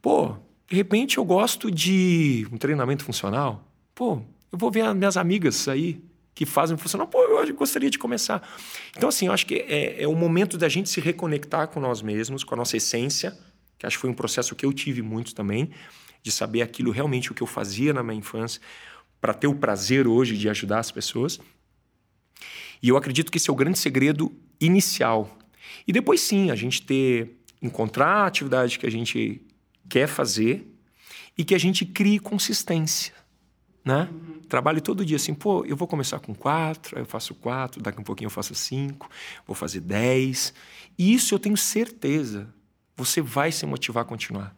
Pô, 0.00 0.36
de 0.68 0.76
repente 0.76 1.18
eu 1.18 1.24
gosto 1.24 1.72
de 1.72 2.46
um 2.52 2.56
treinamento 2.56 3.02
funcional. 3.02 3.66
Pô, 3.96 4.22
eu 4.52 4.56
vou 4.56 4.70
ver 4.70 4.82
as 4.82 4.94
minhas 4.94 5.16
amigas 5.16 5.66
aí 5.66 6.00
que 6.34 6.46
fazem 6.46 6.76
funcionar. 6.76 7.06
Pô, 7.06 7.22
eu 7.22 7.54
gostaria 7.54 7.90
de 7.90 7.98
começar. 7.98 8.46
Então, 8.96 9.08
assim, 9.08 9.26
eu 9.26 9.32
acho 9.32 9.46
que 9.46 9.54
é, 9.54 10.02
é 10.02 10.08
o 10.08 10.14
momento 10.14 10.56
da 10.56 10.68
gente 10.68 10.88
se 10.88 11.00
reconectar 11.00 11.68
com 11.68 11.80
nós 11.80 12.02
mesmos, 12.02 12.42
com 12.44 12.54
a 12.54 12.58
nossa 12.58 12.76
essência, 12.76 13.36
que 13.78 13.86
acho 13.86 13.96
que 13.96 14.00
foi 14.00 14.10
um 14.10 14.14
processo 14.14 14.54
que 14.54 14.64
eu 14.64 14.72
tive 14.72 15.02
muito 15.02 15.34
também, 15.34 15.70
de 16.22 16.30
saber 16.30 16.62
aquilo 16.62 16.90
realmente 16.90 17.30
o 17.32 17.34
que 17.34 17.42
eu 17.42 17.46
fazia 17.46 17.92
na 17.92 18.02
minha 18.02 18.18
infância, 18.18 18.60
para 19.20 19.34
ter 19.34 19.46
o 19.46 19.54
prazer 19.54 20.06
hoje 20.06 20.36
de 20.36 20.48
ajudar 20.48 20.78
as 20.78 20.90
pessoas. 20.90 21.38
E 22.82 22.88
eu 22.88 22.96
acredito 22.96 23.30
que 23.30 23.38
esse 23.38 23.50
é 23.50 23.52
o 23.52 23.56
grande 23.56 23.78
segredo 23.78 24.32
inicial. 24.60 25.38
E 25.86 25.92
depois, 25.92 26.20
sim, 26.20 26.50
a 26.50 26.56
gente 26.56 26.82
ter, 26.82 27.38
encontrar 27.60 28.22
a 28.22 28.26
atividade 28.26 28.78
que 28.78 28.86
a 28.86 28.90
gente 28.90 29.40
quer 29.88 30.08
fazer 30.08 30.66
e 31.36 31.44
que 31.44 31.54
a 31.54 31.58
gente 31.58 31.84
crie 31.84 32.18
consistência 32.18 33.21
né? 33.84 34.08
Uhum. 34.10 34.40
Trabalho 34.48 34.80
todo 34.80 35.04
dia 35.04 35.16
assim, 35.16 35.34
pô, 35.34 35.64
eu 35.64 35.76
vou 35.76 35.88
começar 35.88 36.18
com 36.18 36.34
quatro, 36.34 36.96
aí 36.96 37.02
eu 37.02 37.06
faço 37.06 37.34
quatro, 37.34 37.82
daqui 37.82 37.98
a 37.98 38.00
um 38.00 38.04
pouquinho 38.04 38.26
eu 38.26 38.30
faço 38.30 38.54
cinco, 38.54 39.08
vou 39.46 39.54
fazer 39.54 39.80
dez. 39.80 40.52
E 40.98 41.14
isso 41.14 41.34
eu 41.34 41.38
tenho 41.38 41.56
certeza, 41.56 42.48
você 42.96 43.20
vai 43.20 43.50
se 43.50 43.64
motivar 43.66 44.02
a 44.02 44.06
continuar. 44.06 44.54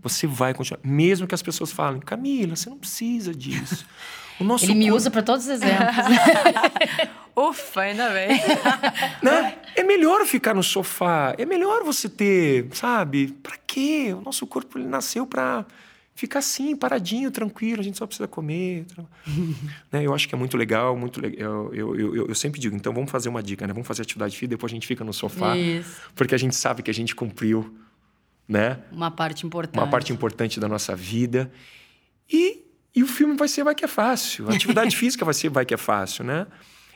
Você 0.00 0.26
vai 0.26 0.54
continuar. 0.54 0.80
Mesmo 0.84 1.26
que 1.26 1.34
as 1.34 1.42
pessoas 1.42 1.72
falem, 1.72 2.00
Camila, 2.00 2.54
você 2.54 2.70
não 2.70 2.78
precisa 2.78 3.34
disso. 3.34 3.86
O 4.40 4.44
nosso 4.44 4.64
Ele 4.64 4.74
me 4.74 4.84
corpo... 4.86 4.96
usa 4.96 5.10
para 5.10 5.22
todos 5.22 5.44
os 5.44 5.50
exemplos. 5.52 5.94
Ufa, 7.36 7.82
ainda 7.82 8.10
bem. 8.10 8.28
né? 9.22 9.58
É 9.76 9.84
melhor 9.84 10.24
ficar 10.26 10.54
no 10.54 10.62
sofá. 10.62 11.34
É 11.38 11.46
melhor 11.46 11.84
você 11.84 12.08
ter, 12.08 12.66
sabe? 12.72 13.28
Para 13.42 13.56
quê? 13.66 14.14
O 14.18 14.20
nosso 14.20 14.46
corpo 14.46 14.78
ele 14.78 14.88
nasceu 14.88 15.26
para 15.26 15.64
fica 16.14 16.38
assim, 16.38 16.76
paradinho, 16.76 17.30
tranquilo, 17.30 17.80
a 17.80 17.84
gente 17.84 17.98
só 17.98 18.06
precisa 18.06 18.28
comer. 18.28 18.86
né? 19.90 20.04
Eu 20.04 20.14
acho 20.14 20.28
que 20.28 20.34
é 20.34 20.38
muito 20.38 20.56
legal, 20.56 20.96
muito 20.96 21.20
legal. 21.20 21.72
Eu, 21.74 21.94
eu, 21.96 22.14
eu, 22.14 22.28
eu, 22.28 22.34
sempre 22.34 22.60
digo, 22.60 22.76
então 22.76 22.92
vamos 22.92 23.10
fazer 23.10 23.28
uma 23.28 23.42
dica, 23.42 23.66
né? 23.66 23.72
Vamos 23.72 23.88
fazer 23.88 24.02
atividade 24.02 24.34
física, 24.36 24.48
depois 24.48 24.72
a 24.72 24.74
gente 24.74 24.86
fica 24.86 25.04
no 25.04 25.12
sofá. 25.12 25.56
Isso. 25.56 26.02
Porque 26.14 26.34
a 26.34 26.38
gente 26.38 26.54
sabe 26.54 26.82
que 26.82 26.90
a 26.90 26.94
gente 26.94 27.14
cumpriu, 27.14 27.74
né? 28.46 28.78
Uma 28.92 29.10
parte 29.10 29.46
importante. 29.46 29.82
Uma 29.82 29.90
parte 29.90 30.12
importante 30.12 30.60
da 30.60 30.68
nossa 30.68 30.94
vida. 30.94 31.50
E, 32.30 32.62
e 32.94 33.02
o 33.02 33.06
filme 33.06 33.36
vai 33.36 33.48
ser 33.48 33.64
Vai 33.64 33.74
Que 33.74 33.84
É 33.84 33.88
Fácil. 33.88 34.48
A 34.48 34.54
atividade 34.54 34.94
física 34.96 35.24
vai 35.24 35.34
ser 35.34 35.48
Vai 35.48 35.64
Que 35.64 35.74
É 35.74 35.78
Fácil, 35.78 36.24
né? 36.24 36.46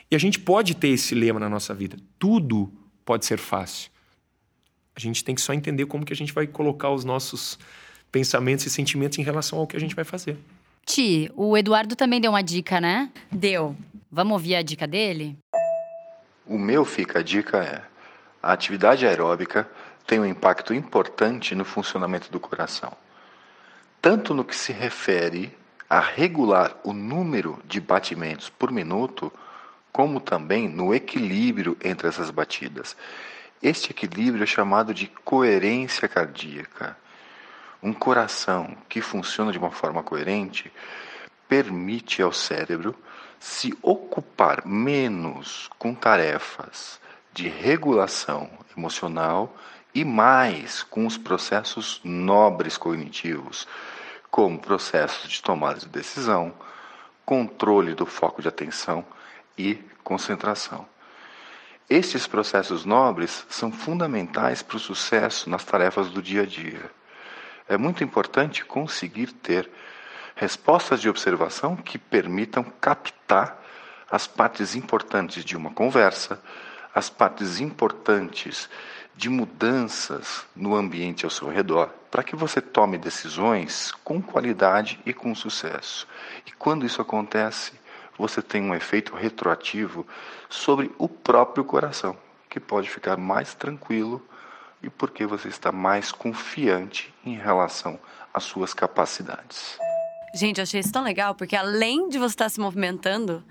E 0.09 0.15
a 0.15 0.19
gente 0.19 0.39
pode 0.39 0.75
ter 0.75 0.89
esse 0.89 1.13
lema 1.13 1.39
na 1.39 1.49
nossa 1.49 1.73
vida. 1.73 1.97
Tudo 2.17 2.71
pode 3.03 3.25
ser 3.25 3.37
fácil. 3.37 3.91
A 4.95 4.99
gente 4.99 5.23
tem 5.23 5.35
que 5.35 5.41
só 5.41 5.53
entender 5.53 5.85
como 5.85 6.05
que 6.05 6.13
a 6.13 6.15
gente 6.15 6.33
vai 6.33 6.47
colocar 6.47 6.89
os 6.89 7.03
nossos 7.03 7.59
pensamentos 8.11 8.65
e 8.65 8.69
sentimentos 8.69 9.17
em 9.17 9.23
relação 9.23 9.59
ao 9.59 9.67
que 9.67 9.77
a 9.77 9.79
gente 9.79 9.95
vai 9.95 10.05
fazer. 10.05 10.37
Ti, 10.85 11.29
o 11.35 11.57
Eduardo 11.57 11.95
também 11.95 12.21
deu 12.21 12.31
uma 12.31 12.41
dica, 12.41 12.79
né? 12.79 13.11
Deu. 13.31 13.75
Vamos 14.11 14.33
ouvir 14.33 14.55
a 14.55 14.61
dica 14.61 14.87
dele? 14.87 15.37
O 16.45 16.57
meu 16.57 16.85
fica 16.85 17.19
a 17.19 17.21
dica 17.21 17.57
é: 17.57 17.81
a 18.41 18.53
atividade 18.53 19.05
aeróbica 19.05 19.69
tem 20.05 20.19
um 20.19 20.25
impacto 20.25 20.73
importante 20.73 21.53
no 21.53 21.65
funcionamento 21.65 22.31
do 22.31 22.39
coração, 22.39 22.93
tanto 24.01 24.33
no 24.33 24.45
que 24.45 24.55
se 24.55 24.71
refere 24.71 25.53
a 25.89 25.99
regular 25.99 26.77
o 26.83 26.93
número 26.93 27.59
de 27.65 27.81
batimentos 27.81 28.49
por 28.49 28.71
minuto, 28.71 29.31
como 29.91 30.21
também 30.21 30.69
no 30.69 30.93
equilíbrio 30.95 31.77
entre 31.83 32.07
essas 32.07 32.29
batidas. 32.29 32.95
Este 33.61 33.91
equilíbrio 33.91 34.43
é 34.43 34.47
chamado 34.47 34.93
de 34.93 35.07
coerência 35.25 36.07
cardíaca. 36.07 36.95
Um 37.81 37.93
coração 37.93 38.75
que 38.89 39.01
funciona 39.01 39.51
de 39.51 39.57
uma 39.57 39.71
forma 39.71 40.01
coerente 40.01 40.71
permite 41.47 42.21
ao 42.21 42.33
cérebro 42.33 42.95
se 43.39 43.77
ocupar 43.81 44.65
menos 44.65 45.69
com 45.77 45.93
tarefas 45.93 46.99
de 47.31 47.47
regulação 47.47 48.49
emocional 48.75 49.55
e 49.93 50.03
mais 50.03 50.83
com 50.83 51.05
os 51.05 51.17
processos 51.17 52.01
nobres 52.03 52.77
cognitivos, 52.77 53.67
como 54.29 54.59
processos 54.59 55.29
de 55.29 55.41
tomada 55.41 55.79
de 55.79 55.87
decisão, 55.87 56.53
controle 57.25 57.93
do 57.93 58.05
foco 58.05 58.41
de 58.41 58.47
atenção 58.47 59.05
e 59.57 59.75
concentração. 60.03 60.87
Estes 61.89 62.27
processos 62.27 62.85
nobres 62.85 63.45
são 63.49 63.71
fundamentais 63.71 64.61
para 64.61 64.77
o 64.77 64.79
sucesso 64.79 65.49
nas 65.49 65.63
tarefas 65.63 66.09
do 66.09 66.21
dia 66.21 66.41
a 66.41 66.45
dia. 66.45 66.91
É 67.69 67.77
muito 67.77 68.03
importante 68.03 68.63
conseguir 68.63 69.31
ter 69.31 69.69
respostas 70.35 71.01
de 71.01 71.09
observação 71.09 71.75
que 71.75 71.97
permitam 71.97 72.63
captar 72.63 73.61
as 74.09 74.25
partes 74.27 74.75
importantes 74.75 75.43
de 75.43 75.57
uma 75.57 75.71
conversa, 75.71 76.41
as 76.93 77.09
partes 77.09 77.59
importantes 77.59 78.69
de 79.15 79.29
mudanças 79.29 80.45
no 80.55 80.75
ambiente 80.75 81.25
ao 81.25 81.31
seu 81.31 81.49
redor, 81.49 81.89
para 82.11 82.23
que 82.23 82.35
você 82.35 82.61
tome 82.61 82.97
decisões 82.97 83.91
com 84.03 84.21
qualidade 84.21 84.99
e 85.05 85.13
com 85.13 85.33
sucesso. 85.33 86.07
E 86.45 86.51
quando 86.51 86.85
isso 86.85 87.01
acontece, 87.01 87.73
você 88.17 88.41
tem 88.41 88.61
um 88.61 88.75
efeito 88.75 89.15
retroativo 89.15 90.07
sobre 90.47 90.91
o 90.97 91.09
próprio 91.09 91.65
coração, 91.65 92.15
que 92.49 92.59
pode 92.59 92.89
ficar 92.89 93.17
mais 93.17 93.53
tranquilo 93.53 94.23
e 94.81 94.89
porque 94.89 95.25
você 95.25 95.47
está 95.47 95.71
mais 95.71 96.11
confiante 96.11 97.13
em 97.25 97.35
relação 97.35 97.99
às 98.33 98.43
suas 98.43 98.73
capacidades. 98.73 99.77
Gente, 100.33 100.59
eu 100.59 100.63
achei 100.63 100.79
isso 100.79 100.91
tão 100.91 101.03
legal, 101.03 101.33
porque 101.35 101.55
além 101.55 102.09
de 102.09 102.19
você 102.19 102.33
estar 102.33 102.49
se 102.49 102.59
movimentando, 102.59 103.43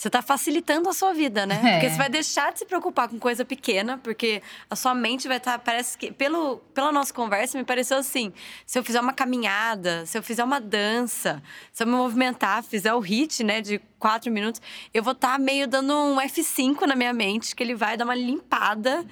você 0.00 0.08
está 0.08 0.22
facilitando 0.22 0.88
a 0.88 0.94
sua 0.94 1.12
vida, 1.12 1.44
né? 1.44 1.60
É. 1.62 1.72
Porque 1.72 1.90
você 1.90 1.96
vai 1.98 2.08
deixar 2.08 2.50
de 2.54 2.60
se 2.60 2.64
preocupar 2.64 3.06
com 3.06 3.18
coisa 3.18 3.44
pequena, 3.44 3.98
porque 4.02 4.42
a 4.70 4.74
sua 4.74 4.94
mente 4.94 5.28
vai 5.28 5.36
estar. 5.36 5.58
parece 5.58 5.98
que. 5.98 6.10
Pelo, 6.10 6.56
pela 6.72 6.90
nossa 6.90 7.12
conversa, 7.12 7.58
me 7.58 7.64
pareceu 7.64 7.98
assim: 7.98 8.32
se 8.64 8.78
eu 8.78 8.82
fizer 8.82 8.98
uma 8.98 9.12
caminhada, 9.12 10.06
se 10.06 10.16
eu 10.16 10.22
fizer 10.22 10.42
uma 10.42 10.58
dança, 10.58 11.42
se 11.70 11.82
eu 11.82 11.86
me 11.86 11.92
movimentar, 11.92 12.62
fizer 12.62 12.94
o 12.94 12.98
hit, 12.98 13.44
né, 13.44 13.60
de 13.60 13.78
quatro 13.98 14.32
minutos, 14.32 14.62
eu 14.94 15.02
vou 15.02 15.12
estar 15.12 15.38
meio 15.38 15.68
dando 15.68 15.94
um 15.94 16.16
F5 16.16 16.86
na 16.86 16.96
minha 16.96 17.12
mente, 17.12 17.54
que 17.54 17.62
ele 17.62 17.74
vai 17.74 17.94
dar 17.98 18.06
uma 18.06 18.14
limpada. 18.14 19.04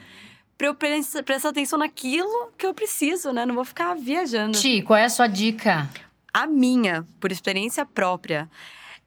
Pra 0.58 0.66
eu 0.66 0.74
prestar 0.74 1.50
atenção 1.50 1.78
naquilo 1.78 2.50
que 2.58 2.66
eu 2.66 2.74
preciso, 2.74 3.32
né? 3.32 3.46
Não 3.46 3.54
vou 3.54 3.64
ficar 3.64 3.94
viajando. 3.94 4.58
Ti, 4.58 4.82
qual 4.82 4.98
é 4.98 5.04
a 5.04 5.08
sua 5.08 5.28
dica? 5.28 5.88
A 6.34 6.48
minha, 6.48 7.06
por 7.20 7.30
experiência 7.30 7.86
própria, 7.86 8.50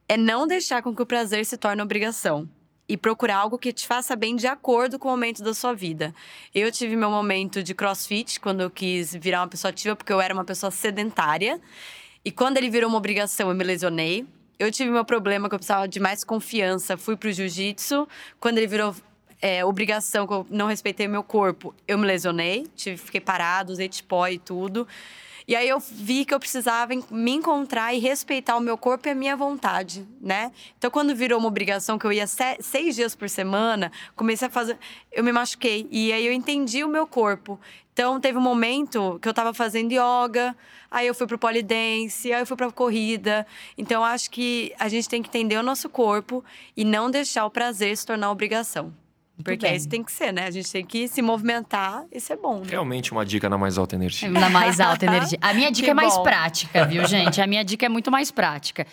é 0.08 0.16
não 0.16 0.48
deixar 0.48 0.82
com 0.82 0.96
que 0.96 1.02
o 1.02 1.06
prazer 1.06 1.46
se 1.46 1.58
torne 1.58 1.82
obrigação 1.82 2.50
e 2.88 2.96
procurar 2.96 3.38
algo 3.38 3.58
que 3.58 3.74
te 3.74 3.86
faça 3.86 4.16
bem 4.16 4.36
de 4.36 4.48
acordo 4.48 4.98
com 4.98 5.10
o 5.10 5.12
momento 5.12 5.44
da 5.44 5.54
sua 5.54 5.74
vida. 5.74 6.16
Eu 6.56 6.72
tive 6.72 6.96
meu 6.96 7.10
momento 7.10 7.62
de 7.62 7.74
crossfit 7.74 8.40
quando 8.40 8.62
eu 8.62 8.70
quis 8.70 9.14
virar 9.14 9.42
uma 9.42 9.48
pessoa 9.48 9.72
ativa, 9.72 9.96
porque 9.96 10.12
eu 10.12 10.22
era 10.22 10.34
uma 10.34 10.46
pessoa 10.46 10.72
sedentária. 10.72 11.60
E 12.24 12.32
quando 12.32 12.58
ele 12.58 12.70
virou 12.70 12.90
uma 12.90 12.98
obrigação, 12.98 13.50
eu 13.50 13.56
me 13.56 13.64
lesionei. 13.64 14.26
Eu 14.58 14.72
tive 14.72 14.90
meu 14.90 15.04
problema 15.04 15.50
que 15.50 15.56
eu 15.56 15.60
precisava 15.60 15.88
de 15.88 16.00
mais 16.00 16.24
confiança, 16.24 16.96
fui 16.96 17.18
pro 17.18 17.32
jiu-jitsu. 17.32 18.08
Quando 18.40 18.58
ele 18.58 18.68
virou 18.68 18.96
é, 19.41 19.65
obrigação, 19.65 20.27
que 20.27 20.34
eu 20.34 20.45
não 20.49 20.67
respeitei 20.67 21.08
meu 21.08 21.23
corpo, 21.23 21.73
eu 21.88 21.97
me 21.97 22.06
lesionei. 22.06 22.67
Tive, 22.75 22.97
fiquei 22.97 23.19
parado, 23.21 23.71
usei 23.73 23.89
tipó 23.89 24.27
e 24.27 24.38
tudo. 24.38 24.88
E 25.47 25.56
aí 25.56 25.67
eu 25.67 25.80
vi 25.80 26.23
que 26.23 26.34
eu 26.34 26.39
precisava 26.39 26.93
me 27.10 27.32
encontrar 27.32 27.93
e 27.93 27.99
respeitar 27.99 28.56
o 28.56 28.62
meu 28.62 28.77
corpo 28.77 29.08
e 29.08 29.12
a 29.12 29.15
minha 29.15 29.36
vontade, 29.36 30.08
né? 30.21 30.51
Então, 30.77 30.89
quando 30.91 31.15
virou 31.15 31.39
uma 31.39 31.47
obrigação 31.47 31.97
que 31.97 32.06
eu 32.06 32.13
ia 32.13 32.27
se- 32.27 32.58
seis 32.62 32.95
dias 32.95 33.15
por 33.15 33.27
semana, 33.27 33.91
comecei 34.15 34.47
a 34.47 34.51
fazer. 34.51 34.77
Eu 35.12 35.23
me 35.23 35.32
machuquei. 35.32 35.88
E 35.91 36.13
aí 36.13 36.25
eu 36.25 36.32
entendi 36.32 36.84
o 36.84 36.88
meu 36.88 37.08
corpo. 37.08 37.60
Então, 37.91 38.19
teve 38.21 38.38
um 38.38 38.41
momento 38.41 39.19
que 39.21 39.27
eu 39.27 39.34
tava 39.34 39.54
fazendo 39.54 39.91
yoga, 39.91 40.56
aí 40.89 41.08
eu 41.08 41.13
fui 41.13 41.27
pro 41.27 41.38
polidense, 41.38 42.32
aí 42.32 42.41
eu 42.41 42.45
fui 42.45 42.56
pra 42.56 42.71
corrida. 42.71 43.45
Então, 43.77 44.06
acho 44.06 44.30
que 44.30 44.73
a 44.80 44.88
gente 44.88 45.10
tem 45.10 45.21
que 45.21 45.27
entender 45.27 45.58
o 45.58 45.63
nosso 45.63 45.89
corpo 45.89 46.45
e 46.77 46.86
não 46.86 47.12
deixar 47.12 47.45
o 47.45 47.49
prazer 47.51 47.97
se 47.97 48.06
tornar 48.06 48.32
obrigação. 48.32 48.93
Porque 49.44 49.58
bem. 49.65 49.72
é 49.72 49.76
isso 49.76 49.86
que 49.86 49.91
tem 49.91 50.04
que 50.04 50.12
ser, 50.12 50.32
né? 50.32 50.46
A 50.46 50.52
gente 50.52 50.72
tem 50.72 50.86
que 50.86 51.08
se 51.08 51.22
movimentar 51.22 52.06
e 52.12 52.20
ser 52.20 52.38
bom. 52.38 52.60
Né? 52.60 52.67
Realmente 52.70 53.12
uma 53.12 53.26
dica 53.26 53.50
na 53.50 53.58
mais 53.58 53.78
alta 53.78 53.96
energia. 53.96 54.30
Na 54.30 54.50
mais 54.50 54.80
alta 54.80 55.06
energia. 55.06 55.38
A 55.41 55.54
minha 55.54 55.70
dica 55.72 55.86
Que 55.86 55.91
é 55.91 55.94
mais 55.96 56.15
bom. 56.15 56.24
prática, 56.24 56.86
viu, 56.86 57.06
gente? 57.08 57.41
A 57.41 57.48
minha 57.48 57.63
dica 57.63 57.86
é 57.86 57.89
muito 57.89 58.12
mais 58.12 58.30
prática. 58.30 58.86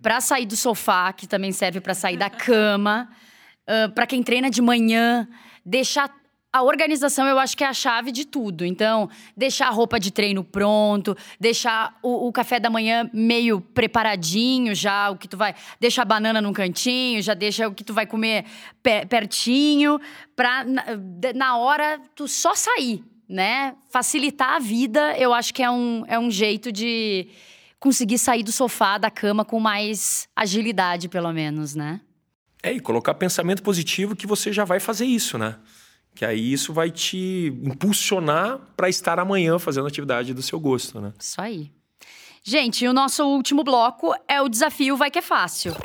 Pra 0.00 0.20
sair 0.20 0.46
do 0.46 0.56
sofá, 0.56 1.12
que 1.12 1.26
também 1.26 1.50
serve 1.50 1.80
pra 1.80 1.94
sair 1.94 2.16
da 2.16 2.30
cama, 2.30 3.08
ah, 3.66 3.90
pra 3.94 4.06
quem 4.06 4.22
treina 4.22 4.48
de 4.50 4.62
manhã, 4.62 5.26
deixar 5.64 6.10
a 6.52 6.62
organização 6.62 7.26
eu 7.26 7.38
acho 7.38 7.56
que 7.56 7.62
é 7.62 7.66
a 7.66 7.72
chave 7.74 8.10
de 8.10 8.24
tudo. 8.24 8.64
Então, 8.64 9.08
deixar 9.36 9.68
a 9.68 9.70
roupa 9.70 10.00
de 10.00 10.10
treino 10.10 10.42
pronto, 10.42 11.16
deixar 11.38 11.98
o, 12.02 12.28
o 12.28 12.32
café 12.32 12.58
da 12.58 12.70
manhã 12.70 13.08
meio 13.12 13.60
preparadinho 13.60 14.74
já, 14.74 15.10
o 15.10 15.16
que 15.16 15.28
tu 15.28 15.36
vai. 15.36 15.54
Deixa 15.78 16.02
a 16.02 16.04
banana 16.04 16.40
num 16.40 16.52
cantinho, 16.52 17.20
já 17.22 17.34
deixa 17.34 17.68
o 17.68 17.74
que 17.74 17.84
tu 17.84 17.92
vai 17.92 18.06
comer 18.06 18.44
pe- 18.82 19.04
pertinho, 19.06 20.00
pra 20.34 20.64
na, 20.64 20.84
na 21.34 21.56
hora 21.58 22.00
tu 22.14 22.26
só 22.26 22.54
sair, 22.54 23.04
né? 23.28 23.74
Facilitar 23.90 24.56
a 24.56 24.58
vida, 24.58 25.16
eu 25.18 25.34
acho 25.34 25.52
que 25.52 25.62
é 25.62 25.70
um, 25.70 26.04
é 26.08 26.18
um 26.18 26.30
jeito 26.30 26.72
de 26.72 27.28
conseguir 27.78 28.18
sair 28.18 28.42
do 28.42 28.50
sofá, 28.50 28.98
da 28.98 29.10
cama 29.10 29.44
com 29.44 29.60
mais 29.60 30.28
agilidade, 30.34 31.08
pelo 31.08 31.32
menos, 31.32 31.74
né? 31.74 32.00
É, 32.62 32.72
e 32.72 32.80
colocar 32.80 33.14
pensamento 33.14 33.62
positivo 33.62 34.16
que 34.16 34.26
você 34.26 34.52
já 34.52 34.64
vai 34.64 34.80
fazer 34.80 35.04
isso, 35.04 35.38
né? 35.38 35.56
Que 36.18 36.24
aí 36.24 36.52
isso 36.52 36.72
vai 36.72 36.90
te 36.90 37.52
impulsionar 37.62 38.58
para 38.76 38.88
estar 38.88 39.20
amanhã 39.20 39.56
fazendo 39.56 39.86
atividade 39.86 40.34
do 40.34 40.42
seu 40.42 40.58
gosto, 40.58 41.00
né? 41.00 41.12
Isso 41.16 41.40
aí. 41.40 41.70
Gente, 42.42 42.84
e 42.84 42.88
o 42.88 42.92
nosso 42.92 43.24
último 43.24 43.62
bloco 43.62 44.12
é 44.26 44.42
o 44.42 44.48
desafio 44.48 44.96
Vai 44.96 45.12
Que 45.12 45.20
É 45.20 45.22
Fácil. 45.22 45.76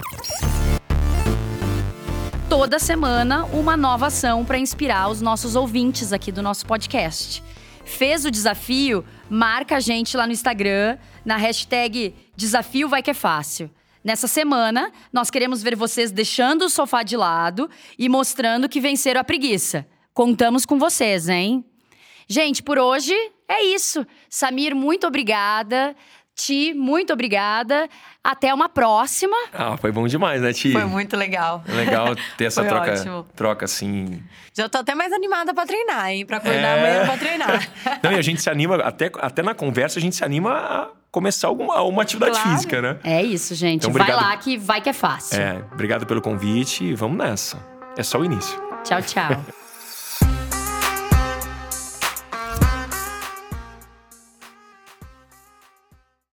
Toda 2.50 2.80
semana, 2.80 3.46
uma 3.46 3.78
nova 3.78 4.08
ação 4.08 4.43
para 4.43 4.58
inspirar 4.58 5.08
os 5.08 5.22
nossos 5.22 5.56
ouvintes 5.56 6.12
aqui 6.12 6.32
do 6.32 6.41
nosso 6.41 6.65
podcast. 6.65 7.43
Fez 7.86 8.26
o 8.26 8.32
desafio? 8.32 9.06
Marca 9.30 9.76
a 9.76 9.80
gente 9.80 10.17
lá 10.17 10.26
no 10.26 10.34
Instagram, 10.34 10.98
na 11.24 11.38
hashtag 11.38 12.15
Desafio 12.36 12.89
Vai 12.89 13.04
Que 13.04 13.12
É 13.12 13.13
Fácil. 13.13 13.69
Nessa 14.04 14.28
semana, 14.28 14.91
nós 15.12 15.30
queremos 15.30 15.62
ver 15.62 15.76
vocês 15.76 16.12
deixando 16.12 16.63
o 16.63 16.69
sofá 16.72 17.04
de 17.04 17.15
lado 17.15 17.69
e 18.00 18.10
mostrando 18.10 18.67
que 18.67 18.82
venceram 18.82 19.22
a 19.22 19.24
preguiça. 19.24 19.86
Contamos 20.13 20.65
com 20.65 20.78
vocês, 20.78 21.28
hein? 21.28 21.65
Gente, 22.28 22.62
por 22.63 22.78
hoje 22.78 23.13
é 23.47 23.63
isso. 23.63 24.06
Samir, 24.30 24.76
muito 24.76 25.08
obrigada. 25.08 25.95
Ti, 26.36 26.73
muito 26.73 27.13
obrigada. 27.13 27.88
Até 28.23 28.52
uma 28.54 28.67
próxima. 28.67 29.36
Ah, 29.54 29.78
foi 29.78 29.91
bom 29.91 30.08
demais, 30.08 30.41
né, 30.41 30.52
Ti? 30.52 30.71
Foi 30.71 30.86
muito 30.86 31.15
legal. 31.15 31.63
É 31.67 31.71
legal 31.73 32.15
ter 32.38 32.45
essa 32.45 32.62
Foi 32.62 32.69
troca, 32.69 32.91
ótimo. 32.93 33.26
troca 33.36 33.65
assim. 33.65 34.21
Já 34.54 34.67
tô 34.67 34.80
até 34.80 34.95
mais 34.95 35.12
animada 35.13 35.54
pra 35.54 35.65
treinar, 35.65 36.10
hein? 36.10 36.26
Pra 36.26 36.38
acordar 36.38 36.60
É. 36.60 36.80
amanhã 36.80 37.06
pra 37.06 37.17
treinar. 37.17 37.69
Não, 38.02 38.12
e 38.12 38.15
a 38.15 38.21
gente 38.21 38.41
se 38.41 38.49
anima, 38.49 38.78
até, 38.78 39.12
até 39.19 39.43
na 39.43 39.54
conversa, 39.54 39.99
a 39.99 40.02
gente 40.02 40.15
se 40.15 40.23
anima 40.23 40.52
a 40.54 40.88
começar 41.12 41.47
alguma 41.49 41.82
uma 41.84 42.02
atividade 42.02 42.32
Claro. 42.39 42.49
física, 42.49 42.82
né? 42.82 42.97
É 43.04 43.21
isso, 43.21 43.54
gente. 43.54 43.88
Então, 43.88 43.91
vai 43.91 44.12
lá 44.12 44.36
que 44.38 44.58
vai 44.58 44.82
que 44.82 44.89
é 44.89 44.93
fácil. 44.93 45.39
É, 45.39 45.63
obrigado 45.71 46.08
pelo 46.08 46.21
convite 46.21 46.84
e 46.84 46.95
vamos 46.95 47.17
nessa. 47.17 47.63
É 47.95 48.02
só 48.02 48.17
o 48.19 48.26
início. 48.26 48.60
Tchau, 48.84 49.02
tchau. 49.04 49.43